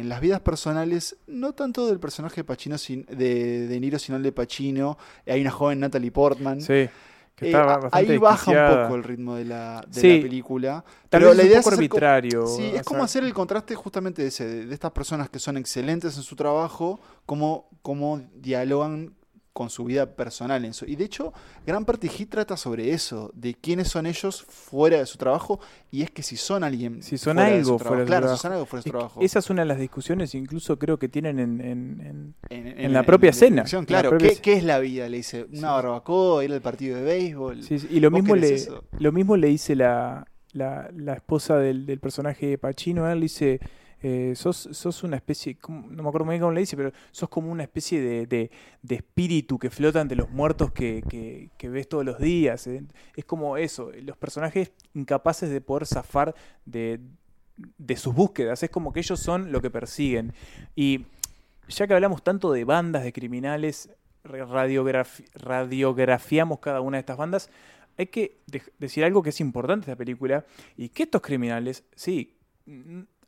[0.00, 4.16] en las vidas personales, no tanto del personaje de Pacino, sin- de, de Niro, sino
[4.16, 4.96] el de Pacino.
[5.26, 6.60] Hay una joven Natalie Portman.
[6.60, 6.88] Sí,
[7.34, 10.16] que Eh, está ahí baja un poco el ritmo de la, de Sí.
[10.16, 10.84] la película.
[11.08, 13.74] Pero la es un idea poco co- arbitrario, Sí, es como sea- hacer el contraste
[13.74, 18.20] justamente de ese, de, de estas personas que son excelentes en su trabajo, cómo, cómo
[18.34, 19.14] dialogan
[19.52, 20.64] con su vida personal.
[20.64, 21.32] En su- y de hecho,
[21.66, 25.60] gran parte de Hit trata sobre eso, de quiénes son ellos fuera de su trabajo,
[25.90, 28.06] y es que si son alguien Si son fuera de algo su fuera de trabajo,
[28.06, 28.36] su claro, trabajo.
[28.38, 29.20] si son algo fuera de su Es trabajo.
[29.22, 32.80] Esa es una de las discusiones, incluso creo que tienen en, en- en- En, en
[32.86, 33.64] en- la propia escena.
[33.86, 35.08] Claro, propia ¿qué, qué es la vida?
[35.08, 37.62] Le dice, una barbacoa, ir al partido de béisbol.
[37.62, 38.84] Sí, sí, Y lo ¿Vos mismo, le, eso?
[38.98, 43.06] lo mismo le dice la, la, la esposa del, del personaje de Pacino.
[43.10, 43.60] Él le dice,
[44.02, 47.50] eh, sos, una especie, no me acuerdo muy bien cómo le dice, pero sos como
[47.52, 48.50] una especie de, de-
[48.82, 51.02] de espíritu que flota ante los muertos que,
[51.56, 52.66] que- ves todos los días.
[52.66, 52.82] eh.
[53.16, 56.34] Es como eso, los personajes incapaces de poder zafar
[56.64, 57.00] de,
[57.78, 58.62] de sus búsquedas.
[58.62, 60.32] Es como que ellos son lo que persiguen.
[60.74, 61.06] Y
[61.68, 63.88] ya que hablamos tanto de bandas de criminales,
[64.24, 67.50] radiografi- radiografiamos cada una de estas bandas,
[67.98, 70.44] hay que de- decir algo que es importante de esta película,
[70.76, 72.34] y que estos criminales, sí,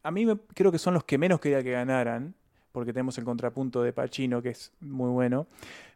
[0.05, 2.35] a mí me, creo que son los que menos quería que ganaran,
[2.73, 5.47] porque tenemos el contrapunto de Pacino, que es muy bueno,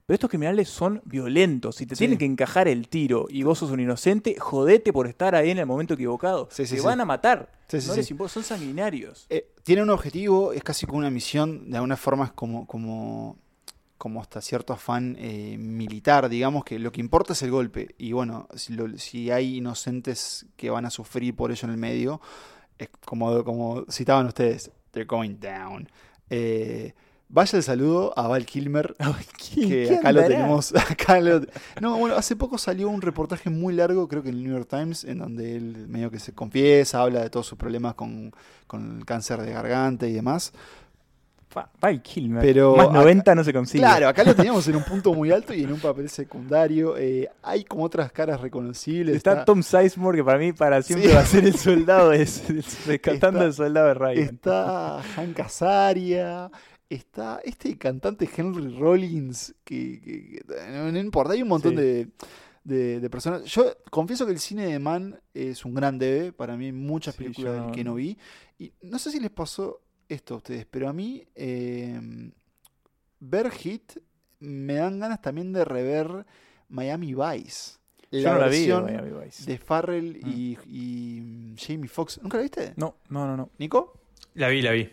[0.06, 1.98] pero estos criminales son violentos, si te Sí.
[2.00, 5.58] tienen que encajar el tiro y vos sos un inocente, jodete por estar ahí en
[5.58, 6.48] el momento equivocado.
[6.50, 7.52] Sí, sí, te van a matar.
[7.86, 9.26] No les importa, son sanguinarios.
[9.28, 13.36] Eh, tiene un objetivo, es casi como una misión, de alguna forma es como, como,
[13.98, 17.94] como hasta cierto afán eh, militar, digamos, que lo que importa es el golpe.
[17.98, 21.76] Y bueno, si, lo- si hay inocentes que van a sufrir por ello en el
[21.78, 22.22] medio,
[23.04, 25.88] como, como citaban ustedes, they're going down.
[26.30, 26.94] Eh,
[27.28, 28.94] vaya el saludo a Val Kilmer,
[29.54, 30.74] que ¿Qué acá lo tenemos.
[30.74, 31.40] Acá lo-
[31.80, 34.68] no, bueno, hace poco salió un reportaje muy largo, creo que en el New York
[34.68, 38.32] Times, en donde él medio que se confiesa, habla de todos sus problemas con,
[38.66, 40.52] con el cáncer de garganta y demás.
[41.80, 42.42] Val Kilmer.
[42.42, 43.80] Pero Más acá- 90 no se consigue.
[43.80, 46.96] Claro, acá lo teníamos en un punto muy alto y en un papel secundario.
[46.96, 49.16] Eh, hay como otras caras reconocibles.
[49.16, 51.14] Está Tom Sizemore, que para mí para siempre Sí.
[51.14, 52.18] va a ser el soldado, de,
[52.86, 54.18] rescatando Está- el soldado de Ryan.
[54.24, 56.50] Está Hank Azaria.
[56.90, 59.54] Está este cantante Henry Rollins.
[59.64, 61.76] Que, que- que- no, no importa, hay un montón Sí.
[61.76, 62.08] de,
[62.64, 63.44] de- de personas.
[63.44, 66.32] Yo confieso que el cine de Man es un gran debe.
[66.32, 68.16] Para mí, hay muchas Sí, películas yo no- que no vi.
[68.58, 72.00] Y no sé si les pasó esto a ustedes, pero a mí eh,
[73.20, 73.92] ver Hit
[74.40, 76.24] me dan ganas también de rever
[76.68, 77.78] Miami Vice.
[78.10, 79.44] Yo no la vi de versión Miami Vice.
[79.50, 82.20] de Farrell y, y Jamie Foxx.
[82.22, 82.72] ¿Nunca la viste?
[82.76, 83.50] No, no, no, no.
[83.58, 84.00] ¿Nico?
[84.34, 84.88] La vi, la vi.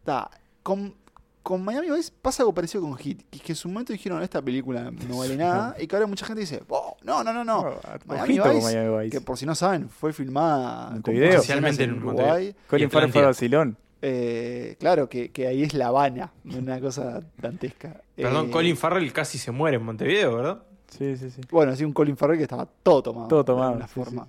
[0.00, 0.30] Está.
[0.62, 0.94] Con,
[1.42, 3.22] con Miami Vice pasa algo parecido con Hit.
[3.30, 5.74] Que, que en su momento dijeron, esta película no vale nada.
[5.80, 7.76] y que ahora mucha gente dice, "Oh, no, no, no, no.
[8.04, 9.10] Miami Vice, Miami Vice.
[9.18, 12.54] que por si no saben, fue filmada escenas Especialmente en Uruguay.
[12.66, 13.26] Colin Farrell fue Atlántida.
[13.26, 13.76] vacilón.
[14.02, 18.02] Eh, claro, que, que ahí es La Habana, una cosa dantesca.
[18.16, 20.62] Perdón, Eh, Colin Farrell casi se muere en Montevideo, ¿verdad?
[20.88, 21.40] Sí, sí, sí.
[21.50, 23.28] Bueno, sí, un Colin Farrell que estaba todo tomado.
[23.28, 24.26] Todo de tomado, alguna sí, forma.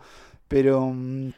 [0.48, 1.30] Pero mm,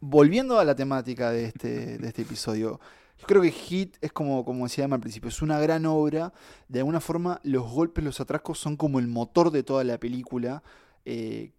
[0.00, 2.80] volviendo a la temática de este, de este episodio,
[3.18, 6.32] yo creo que Hit es como, como decía Emma al principio, es una gran obra.
[6.68, 10.62] De alguna forma, los golpes, los atracos son como el motor de toda la película.
[11.04, 11.52] eh,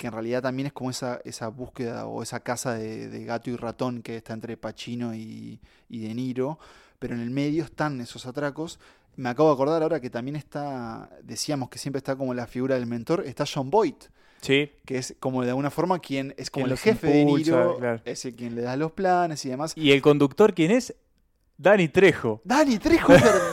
[0.00, 3.50] que, en realidad también es como esa, esa búsqueda o esa casa de, de gato
[3.50, 6.58] y ratón que está entre Pacino y, y De Niro.
[6.98, 8.78] Pero en el medio están esos atracos.
[9.16, 12.74] Me acabo de acordar ahora que también está, decíamos que siempre está como la figura
[12.76, 13.94] del mentor, está John Boyd,
[14.40, 14.70] Sí.
[14.86, 17.76] que es como de alguna forma quien es como Quien el jefe impulsa, de Niro,
[17.78, 18.00] claro.
[18.06, 19.72] es el quien le da los planes y demás.
[19.76, 20.94] ¿Y el conductor quién es?
[21.62, 22.40] Dani Trejo.
[22.44, 23.50] Dani Trejo, es verdad.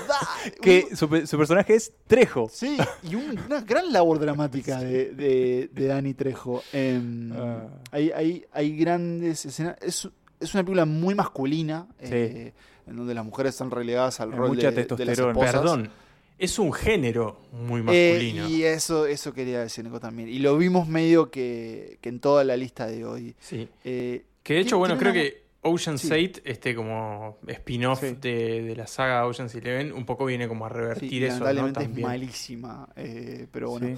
[0.62, 2.49] Que su, pe- su personaje es Trejo.
[2.51, 6.64] Sí, y un- una gran labor dramática de, de- de Dani Trejo.
[6.72, 7.68] Em, Ah.
[7.91, 9.76] hay, hay, hay grandes escenas.
[9.82, 10.08] Es,
[10.39, 12.53] es una película muy masculina, eh,
[12.88, 15.32] en donde las mujeres están relegadas al Hay rol mucha de, de las testosterona.
[15.32, 15.53] esposas.
[15.62, 15.89] Perdón.
[16.39, 18.47] Es un género muy Eh, masculino.
[18.49, 20.30] y eso, eso quería decir, Nico, también.
[20.30, 23.36] Y lo vimos medio que, que en toda la lista de hoy.
[23.39, 23.68] Sí.
[23.84, 26.12] Eh, Que de hecho, bueno, creo una- que Ocean's Sí.
[26.12, 28.16] 8, este como spin-off Sí.
[28.22, 31.45] de, de la saga Ocean's Eleven, un poco viene como a Sí, revertir eso, ¿no?
[31.45, 32.08] lamentablemente es También.
[32.08, 33.88] malísima, eh, pero bueno.
[33.88, 33.93] Sí.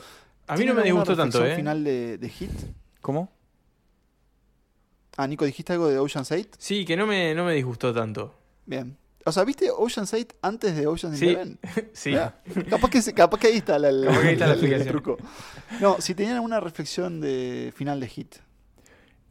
[0.47, 1.55] A mí no ¿Tienen me disgustó tanto, ¿eh?
[1.55, 2.51] final de, de Hit?
[3.01, 3.32] ¿Cómo?
[5.18, 6.49] Ah, Nico, ¿dijiste algo de Ocean's 8?
[6.57, 8.34] Sí, que no me, no me disgustó tanto.
[8.66, 8.97] Bien.
[9.26, 11.60] O sea, ¿viste Ocean's 8 antes de Ocean's Sí, Eleven?
[11.93, 12.12] sí.
[12.12, 14.88] Mirá, Capaz que, capaz que ahí está la, la- ahí está la el explicación.
[14.88, 15.18] truco.
[15.82, 18.36] No, si tenían alguna reflexión de final de Hit.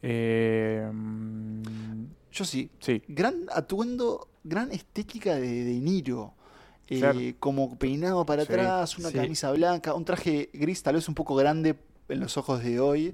[0.01, 2.69] Eh, mm, Yo sí.
[2.79, 3.01] Sí.
[3.07, 6.33] Gran atuendo, gran estética de De Niro.
[6.87, 7.19] Eh, Claro.
[7.39, 9.15] Como peinado para Sí, atrás, una sí.
[9.15, 11.75] camisa blanca, un traje gris tal vez un poco grande
[12.07, 13.13] en los ojos de hoy.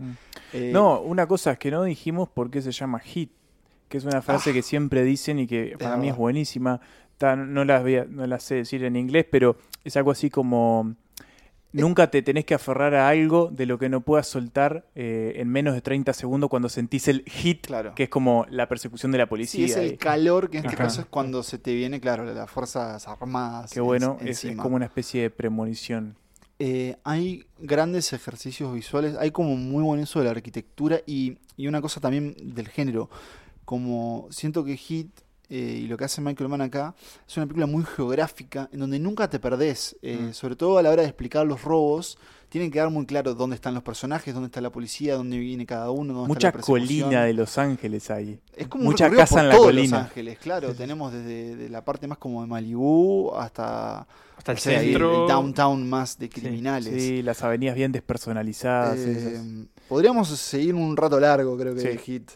[0.54, 0.74] Eh, Mm.
[0.74, 3.32] no, una cosa es que no dijimos por qué se llama hit,
[3.90, 4.54] que es una frase Ah.
[4.54, 6.80] que siempre dicen y que para mí es buenísima.
[7.22, 10.96] No, las no las sé decir en inglés, pero es algo así como...
[11.82, 15.50] Nunca te tenés que aferrar a algo de lo que no puedas soltar eh, en
[15.50, 19.26] menos de 30 segundos cuando sentís el hit, que es como la persecución de la
[19.26, 19.66] Sí, policía.
[19.66, 20.84] es el y- calor, que en este Ajá.
[20.86, 23.72] caso es cuando se te viene, claro, las fuerzas armadas.
[23.72, 26.16] Qué bueno, en- es, es como una especie de premonición.
[26.60, 31.68] Eh, hay grandes ejercicios visuales, hay como muy buen uso de la arquitectura y, y
[31.68, 33.10] una cosa también del género.
[33.66, 35.10] Como siento que Hit
[35.50, 36.96] eh, y lo que hace Michael Mann acá
[37.28, 40.34] es una película muy geográfica en donde nunca te perdés, eh, Mm.
[40.34, 42.18] sobre todo a la hora de explicar los robos.
[42.50, 45.66] Tienen que quedar muy claro dónde están los personajes, dónde está la policía, dónde viene
[45.66, 48.40] cada uno, dónde Mucha está la colina de Los Ángeles ahí.
[48.56, 49.98] Es como Mucha un casa por en la colina.
[49.98, 50.74] Los Ángeles, claro.
[50.74, 55.24] Tenemos desde de la parte más como de Malibú hasta, Hasta el centro.
[55.24, 57.04] el downtown más de criminales.
[57.04, 59.00] Sí, las avenidas bien despersonalizadas.
[59.00, 61.88] Eh, podríamos seguir un rato largo, creo que, Sí.
[61.88, 62.32] de Hit.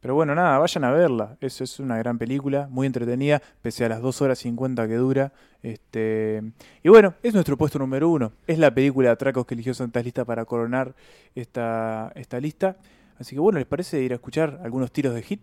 [0.00, 1.36] Pero bueno, nada, vayan a verla.
[1.42, 5.32] Eso es una gran película, muy entretenida, pese a las 2 horas 50 que dura.
[5.62, 6.42] Este
[6.82, 8.32] Y bueno, es nuestro puesto número uno.
[8.46, 10.94] Es la película de atracos que eligió Santa Lista para coronar
[11.34, 12.76] esta, esta lista.
[13.18, 15.40] Así que bueno, ¿les parece ir a escuchar algunos tiros de hit?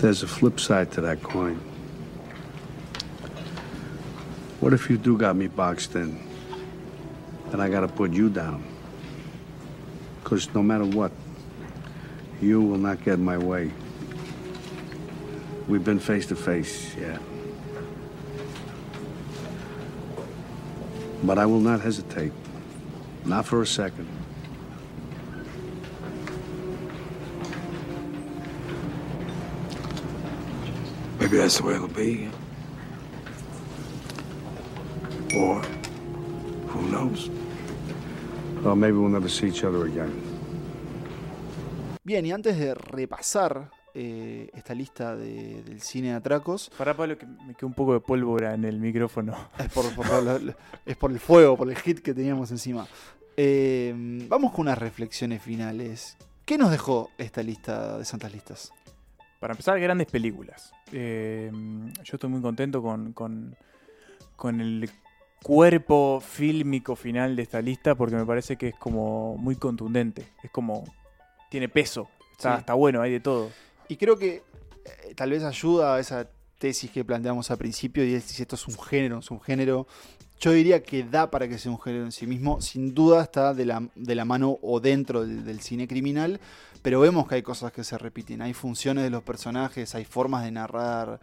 [0.00, 1.58] There's a flip side to that coin.
[4.60, 6.18] What if you do got me boxed in?
[7.52, 8.62] Then I gotta put you down.
[10.22, 11.12] Because no matter what,
[12.40, 13.70] you will not get my way.
[15.68, 17.18] We've been face to face, yeah.
[21.22, 22.32] But I will not hesitate.
[23.24, 24.08] Not for a second.
[31.20, 32.30] Maybe that's the way it'll be.
[35.36, 35.60] Or
[36.68, 37.28] who knows?
[38.62, 40.29] Well, maybe we'll never see each other again.
[42.10, 46.68] Bien, y antes de repasar eh, esta lista de- del cine de atracos.
[46.76, 49.32] Para Pablo, que me quedó un poco de pólvora en el micrófono.
[49.60, 52.88] Es por, por la- la- es por el fuego, por el hit que teníamos encima.
[53.36, 53.94] Eh,
[54.28, 56.16] vamos con unas reflexiones finales.
[56.44, 58.72] ¿Qué nos dejó esta lista de santas listas?
[59.38, 60.72] Para empezar, grandes películas.
[60.90, 61.48] Eh,
[62.02, 63.54] yo estoy muy contento con, con,
[64.34, 64.90] con el
[65.44, 70.26] cuerpo fílmico final de esta lista porque me parece que es como muy contundente.
[70.42, 70.82] Es como.
[71.50, 72.08] Tiene peso.
[72.32, 72.60] Está, Sí.
[72.60, 73.50] está bueno, hay de todo.
[73.88, 74.36] Y creo que
[74.86, 76.26] eh, tal vez ayuda a esa
[76.58, 79.86] tesis que planteamos al principio y es si esto es un género, es un género.
[80.40, 82.62] Yo diría que da para que sea un género en sí mismo.
[82.62, 86.40] Sin duda está de la, de la mano o dentro del, del cine criminal,
[86.80, 88.40] pero vemos que hay cosas que se repiten.
[88.40, 91.20] Hay funciones de los personajes, hay formas de narrar,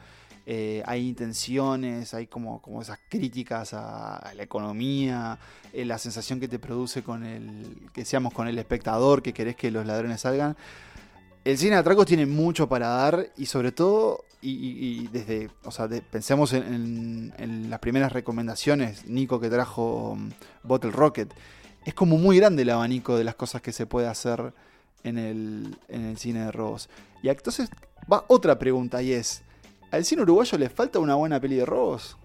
[0.49, 5.37] eh, hay intenciones, hay como, como esas críticas a, la economía,
[5.73, 9.57] eh, la sensación que te produce con el, que seamos con el espectador, que querés
[9.57, 10.55] que los ladrones salgan.
[11.43, 15.89] El cine de atracos tiene mucho para dar y sobre todo, y, desde, o sea,
[15.89, 20.29] pensemos en, en- las primeras recomendaciones, Nico que trajo um,
[20.63, 21.33] Bottle Rocket,
[21.83, 24.53] es como muy grande el abanico de las cosas que se puede hacer
[25.03, 26.89] en el, en el cine de robos.
[27.21, 27.69] Y entonces
[28.11, 29.41] va otra pregunta y es,
[29.91, 32.17] ¿al cine uruguayo le falta una buena peli de robos?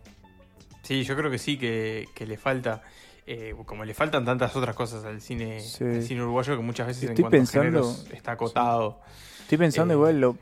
[0.82, 2.82] Sí, yo creo que sí, que, que le falta.
[3.24, 5.84] eh, como le faltan tantas otras cosas al cine, Sí.
[5.84, 9.00] al cine uruguayo que muchas veces Estoy en cuanto a pensando- géneros está acotado.
[9.42, 10.36] Estoy pensando Eh, igual, lo,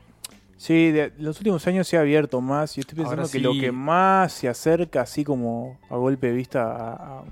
[0.57, 3.71] sí, de los últimos años se ha abierto más y estoy pensando que lo que
[3.71, 7.23] más se acerca, así como a golpe de vista, a, a-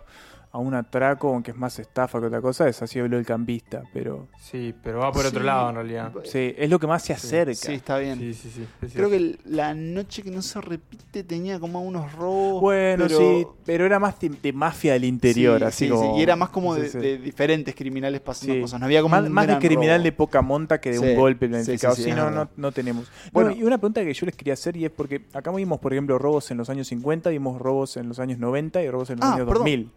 [0.52, 3.84] a un atraco, aunque es más estafa que otra cosa, es así habló el campista,
[3.94, 4.28] pero...
[4.42, 5.46] Sí, pero va por otro Sí.
[5.46, 6.12] lado en realidad.
[6.24, 7.54] Sí, es lo que más se acerca.
[7.54, 8.18] Sí, está bien.
[8.18, 8.66] Sí, sí, sí.
[8.82, 12.62] es Creo que la noche que no se repite tenía como unos robos.
[12.62, 16.14] Bueno, pero- sí, pero era más de, de mafia del interior, Sí, así sí, como...
[16.16, 16.98] sí, Y era más como sí, de, sí.
[16.98, 18.62] de diferentes criminales pasando Sí.
[18.62, 18.80] cosas.
[18.80, 20.04] No había como más, un más de criminal robo.
[20.06, 21.94] de poca monta que de Sí, un golpe planificado.
[21.94, 23.08] sí, Sí, sí, no, no, no tenemos.
[23.32, 23.50] Bueno.
[23.50, 25.94] Bueno, y una pregunta que yo les quería hacer y es porque acá vimos, por
[25.94, 29.18] ejemplo, robos en los años 50, vimos robos en los años 90 y robos en
[29.20, 29.92] los Ah, años perdón.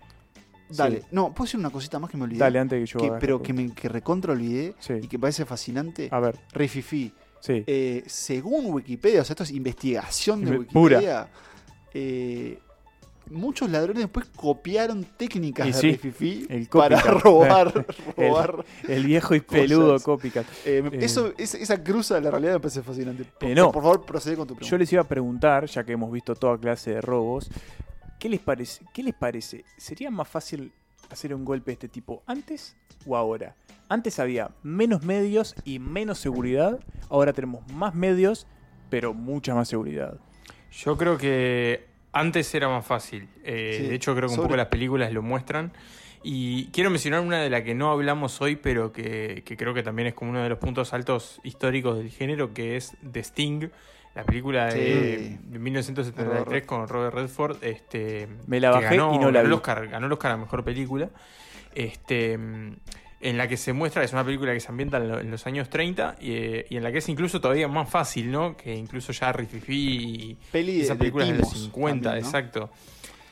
[0.72, 0.76] 2000.
[0.76, 1.06] Dale, Sí.
[1.12, 2.38] no, puedo decir una cosita más que me olvidé.
[2.40, 4.94] Dale, antes que yo haga Pero que me que recontra olvidé Sí.
[5.02, 6.08] y que parece fascinante.
[6.10, 6.38] A ver.
[6.52, 7.12] Rififi.
[7.40, 7.64] Sí.
[7.66, 11.28] Eh, según Wikipedia, o sea, esto es investigación de Wikipedia.
[11.94, 12.58] eh,
[13.30, 17.84] muchos ladrones después copiaron técnicas Y de sí, el para robar,
[18.88, 20.46] El- viejo y peludo copycat.
[20.64, 23.24] Eh, eso, esa, esa cruza de la realidad me parece fascinante.
[23.24, 23.72] Por, no.
[23.72, 24.70] por favor, procede con tu pregunta.
[24.70, 27.48] Yo les iba a preguntar, ya que hemos visto toda clase de robos,
[28.22, 28.84] ¿qué les parece?
[28.94, 29.64] ¿Qué les parece?
[29.76, 30.70] ¿Sería más fácil
[31.10, 33.56] hacer un golpe de este tipo antes o ahora?
[33.88, 36.78] Antes había menos medios y menos seguridad,
[37.10, 38.46] ahora tenemos más medios,
[38.90, 40.18] pero mucha más seguridad.
[40.70, 43.28] Yo creo que antes era más fácil.
[43.42, 45.72] Eh, Sí, de hecho, creo que un sobre- poco las películas lo muestran.
[46.22, 49.82] Y quiero mencionar una de la que no hablamos hoy, pero que, que creo que
[49.82, 53.70] también es como uno de los puntos altos históricos del género, que es The Sting,
[54.14, 55.38] la película de, Sí.
[55.44, 56.66] de 1973 Robert.
[56.66, 57.64] con Robert Redford.
[57.64, 59.54] Este, Me la bajé ganó, y no la ganó vi.
[59.56, 61.08] Oscar, ganó el Oscar a Mejor Película.
[61.74, 65.30] Este, en la que se muestra, es una película que se ambienta en, lo- en
[65.30, 66.32] los años 30 y,
[66.68, 68.56] y en la que es incluso todavía más fácil, ¿no?
[68.56, 69.72] Que incluso ya Rififi
[70.30, 72.28] y Peli de- esas de películas de los timos 50, también, ¿no?
[72.28, 72.70] exacto.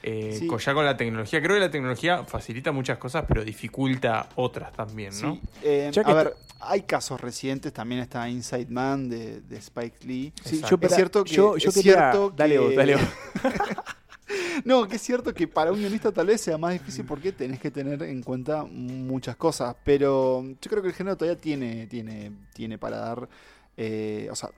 [0.03, 0.47] Eh, Sí.
[0.47, 1.43] con- ya con la tecnología.
[1.43, 5.35] Creo que la tecnología facilita muchas cosas, pero dificulta otras también, ¿no?
[5.35, 10.33] Sí, eh, a ver, hay casos recientes, también está Inside Man de, de Spike Lee.
[10.43, 13.05] Sí, yo es cierto que yo- yo es quería- cierto dale que- vos, dale vos.
[14.65, 17.61] no, que es cierto que para un guionista tal vez sea más difícil porque tenés
[17.61, 22.33] que tener en cuenta muchas cosas, pero yo creo que el género todavía tiene, tiene,
[22.55, 23.29] tiene para dar,
[23.77, 24.51] eh, o sea,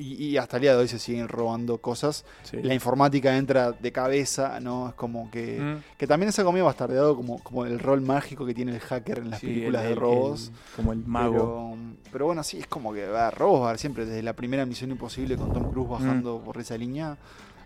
[0.00, 2.24] y, y hasta el día de hoy se siguen robando cosas.
[2.42, 2.56] Sí.
[2.62, 4.88] La informática entra de cabeza, ¿no?
[4.88, 5.96] Es como que, Mm.
[5.98, 9.18] que también se ha comido bastardeado como, como el rol mágico que tiene el hacker
[9.18, 10.48] en las Sí, películas el- de robos.
[10.48, 11.32] el- como el mago.
[11.32, 11.76] Pero,
[12.12, 14.64] pero bueno, sí, es como que va, robos va a haber siempre, desde la primera
[14.66, 16.44] Misión Imposible con Tom Cruise bajando Mm.
[16.44, 17.16] por esa línea,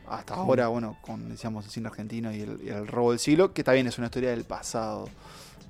[0.09, 3.53] hasta ahora, bueno, con decíamos el cine argentino y el, y el robo del siglo,
[3.55, 5.09] que también es una historia del pasado.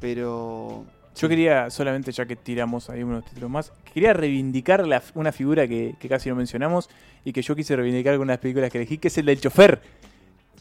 [0.01, 0.85] Pero.
[1.17, 5.69] Yo quería, solamente ya que tiramos ahí unos títulos más, quería reivindicar la- una figura
[5.69, 6.91] que, que casi no mencionamos
[7.25, 9.81] y que yo quise reivindicar con unas películas que elegí, que es el del chofer.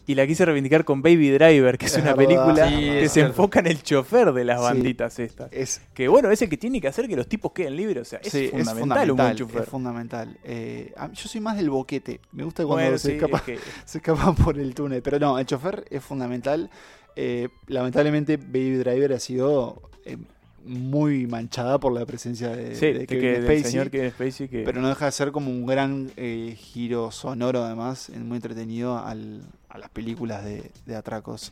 [0.05, 2.27] Y la quise reivindicar con Baby Driver, que es, Es una verdad.
[2.45, 3.29] película Sí, que es se cierto.
[3.31, 4.63] enfoca en el chofer de las Sí.
[4.65, 5.51] banditas estas.
[5.53, 8.01] Es, Que bueno, es el que tiene que hacer que los tipos queden libres.
[8.01, 9.61] O sea, es, sí, fundamental, un buen chofer.
[9.61, 10.37] Es fundamental.
[10.43, 12.19] Eh, yo soy más del boquete.
[12.33, 15.01] Me gusta cuando Bueno, se, escapa, es que- se escapan por el túnel.
[15.01, 16.69] Pero no, el chofer es fundamental.
[17.15, 20.17] Eh, lamentablemente, Baby Driver ha sido eh,
[20.66, 23.64] muy manchada por la presencia de, Sí, de Kevin que- del Spacey.
[23.72, 27.64] señor Kevin Spacey que- Pero no deja de ser como un gran eh, giro sonoro,
[27.64, 31.51] además, muy entretenido al- a las películas de, de atracos.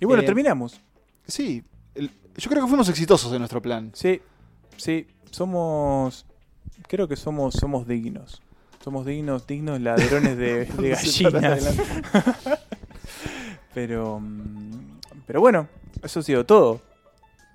[0.00, 0.80] Y bueno, Eh, terminamos.
[1.26, 1.62] Sí,
[1.94, 3.90] el- yo creo que fuimos exitosos en nuestro plan.
[3.94, 4.20] Sí,
[4.76, 6.26] sí, somos.
[6.88, 8.42] Creo que somos, somos dignos.
[8.82, 11.76] Somos dignos, dignos ladrones de, de gallinas.
[13.74, 14.20] pero.
[14.20, 15.68] mm, Pero bueno,
[16.02, 16.80] eso ha sido todo.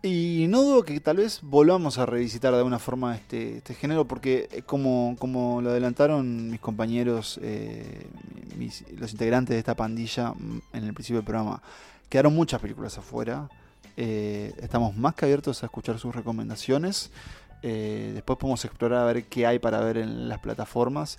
[0.06, 4.06] Y no dudo que tal vez volvamos a revisitar de alguna forma este, este género,
[4.06, 8.06] porque eh, como, como lo adelantaron mis compañeros, eh,
[8.56, 11.62] mis- los integrantes de esta pandilla mm, en el principio del programa,
[12.08, 13.50] quedaron muchas películas afuera.
[13.98, 17.10] Eh, estamos más que abiertos a escuchar sus recomendaciones.
[17.64, 21.18] Eh, después podemos explorar a ver qué hay para ver en las plataformas.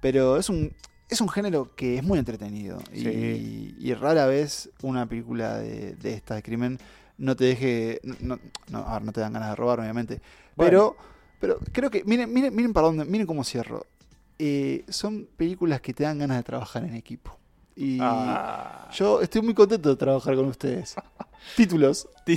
[0.00, 0.72] Pero es un,
[1.08, 2.80] es un género que es muy entretenido.
[2.92, 6.78] Y, y rara vez una película de, de esta de crimen
[7.18, 8.00] no te deje.
[8.04, 8.38] No, no,
[8.70, 10.20] no, a ver, no te dan ganas de robar, obviamente.
[10.56, 10.96] Pero,
[11.40, 12.04] pero creo que.
[12.04, 13.04] Miren, miren, miren para dónde.
[13.04, 13.86] Miren cómo cierro.
[14.38, 17.38] Eh, son películas que te dan ganas de trabajar en equipo.
[17.76, 18.88] Y Ah.
[18.92, 20.94] yo estoy muy contento de trabajar con ustedes.
[21.56, 22.08] Títulos.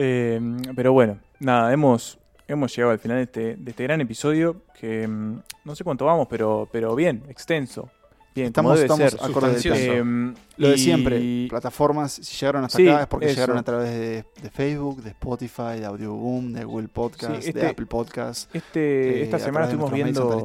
[0.00, 0.40] Eh,
[0.76, 4.62] pero bueno, nada, hemos, hemos llegado al final de este, de este gran episodio.
[4.78, 7.90] Que mm, no sé cuánto vamos, pero, pero bien, extenso.
[8.38, 9.72] Bien, como Estamos, debe estamos ser.
[9.74, 13.34] Eh, Lo de y- siempre, plataformas, si llegaron hasta Sí, acá es porque eso.
[13.34, 17.58] llegaron a través de, de Facebook, de Spotify, de Audioboom, de Google Podcast, Sí, de
[17.58, 18.54] este- Apple Podcast.
[18.54, 20.44] este- eh, esta semana estuvimos viendo-.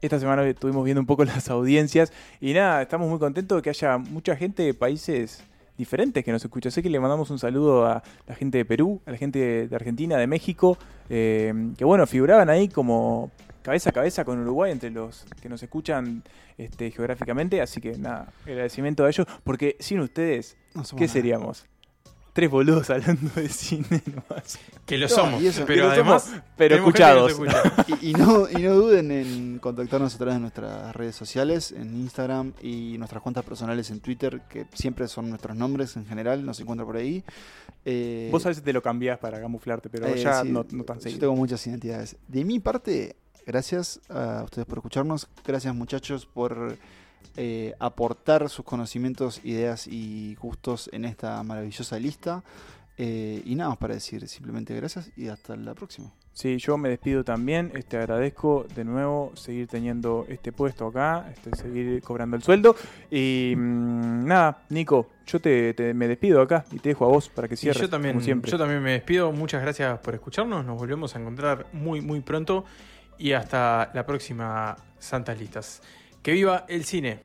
[0.00, 3.70] Esta semana estuvimos viendo un poco las audiencias y nada, estamos muy contentos de que
[3.70, 5.42] haya mucha gente de países
[5.78, 6.70] diferentes que nos escucha.
[6.70, 9.74] Sé que le mandamos un saludo a la gente de Perú, a la gente de
[9.76, 10.76] Argentina, de México,
[11.08, 13.30] eh, que bueno, figuraban ahí como
[13.64, 16.22] cabeza a cabeza con Uruguay entre los que nos escuchan
[16.58, 17.60] este, geográficamente.
[17.60, 21.08] Así que nada, agradecimiento a ellos, porque sin ustedes, No ¿qué nada.
[21.08, 21.66] seríamos?
[22.34, 24.58] Tres boludos hablando de cine nomás.
[24.84, 26.24] Que lo No, somos, y eso, pero que además.
[26.24, 27.30] somos, pero escuchados.
[27.30, 27.62] escucha.
[28.02, 31.94] y, y no, y no duden en contactarnos a través de nuestras redes sociales, en
[31.94, 36.58] Instagram y nuestras cuentas personales en Twitter, que siempre son nuestros nombres en general, nos
[36.58, 37.22] encuentra por ahí.
[37.84, 40.82] Eh, Vos a veces te lo cambiás para camuflarte, pero eh, ya sí, no, no
[40.82, 41.20] tan Yo seguido.
[41.20, 42.16] tengo muchas identidades.
[42.26, 43.14] De mi parte,
[43.46, 46.76] gracias a ustedes por escucharnos, gracias muchachos por
[47.36, 52.42] eh, aportar sus conocimientos, ideas y gustos en esta maravillosa lista.
[52.96, 56.12] Eh, y nada más para decir, simplemente gracias y hasta la próxima.
[56.32, 57.72] Sí, yo me despido también.
[57.88, 62.76] Te agradezco de nuevo seguir teniendo este puesto acá, este, seguir cobrando el sueldo.
[63.10, 67.28] Y mm, nada, Nico, yo te, te- me despido acá y te dejo a vos
[67.28, 67.82] para que Y cierres.
[67.82, 68.50] yo también, como siempre.
[68.50, 69.32] yo también me despido.
[69.32, 70.64] Muchas gracias por escucharnos.
[70.64, 72.64] Nos volvemos a encontrar muy, muy pronto.
[73.18, 75.82] Y hasta la próxima Santas Listas.
[76.22, 77.24] Que viva el cine.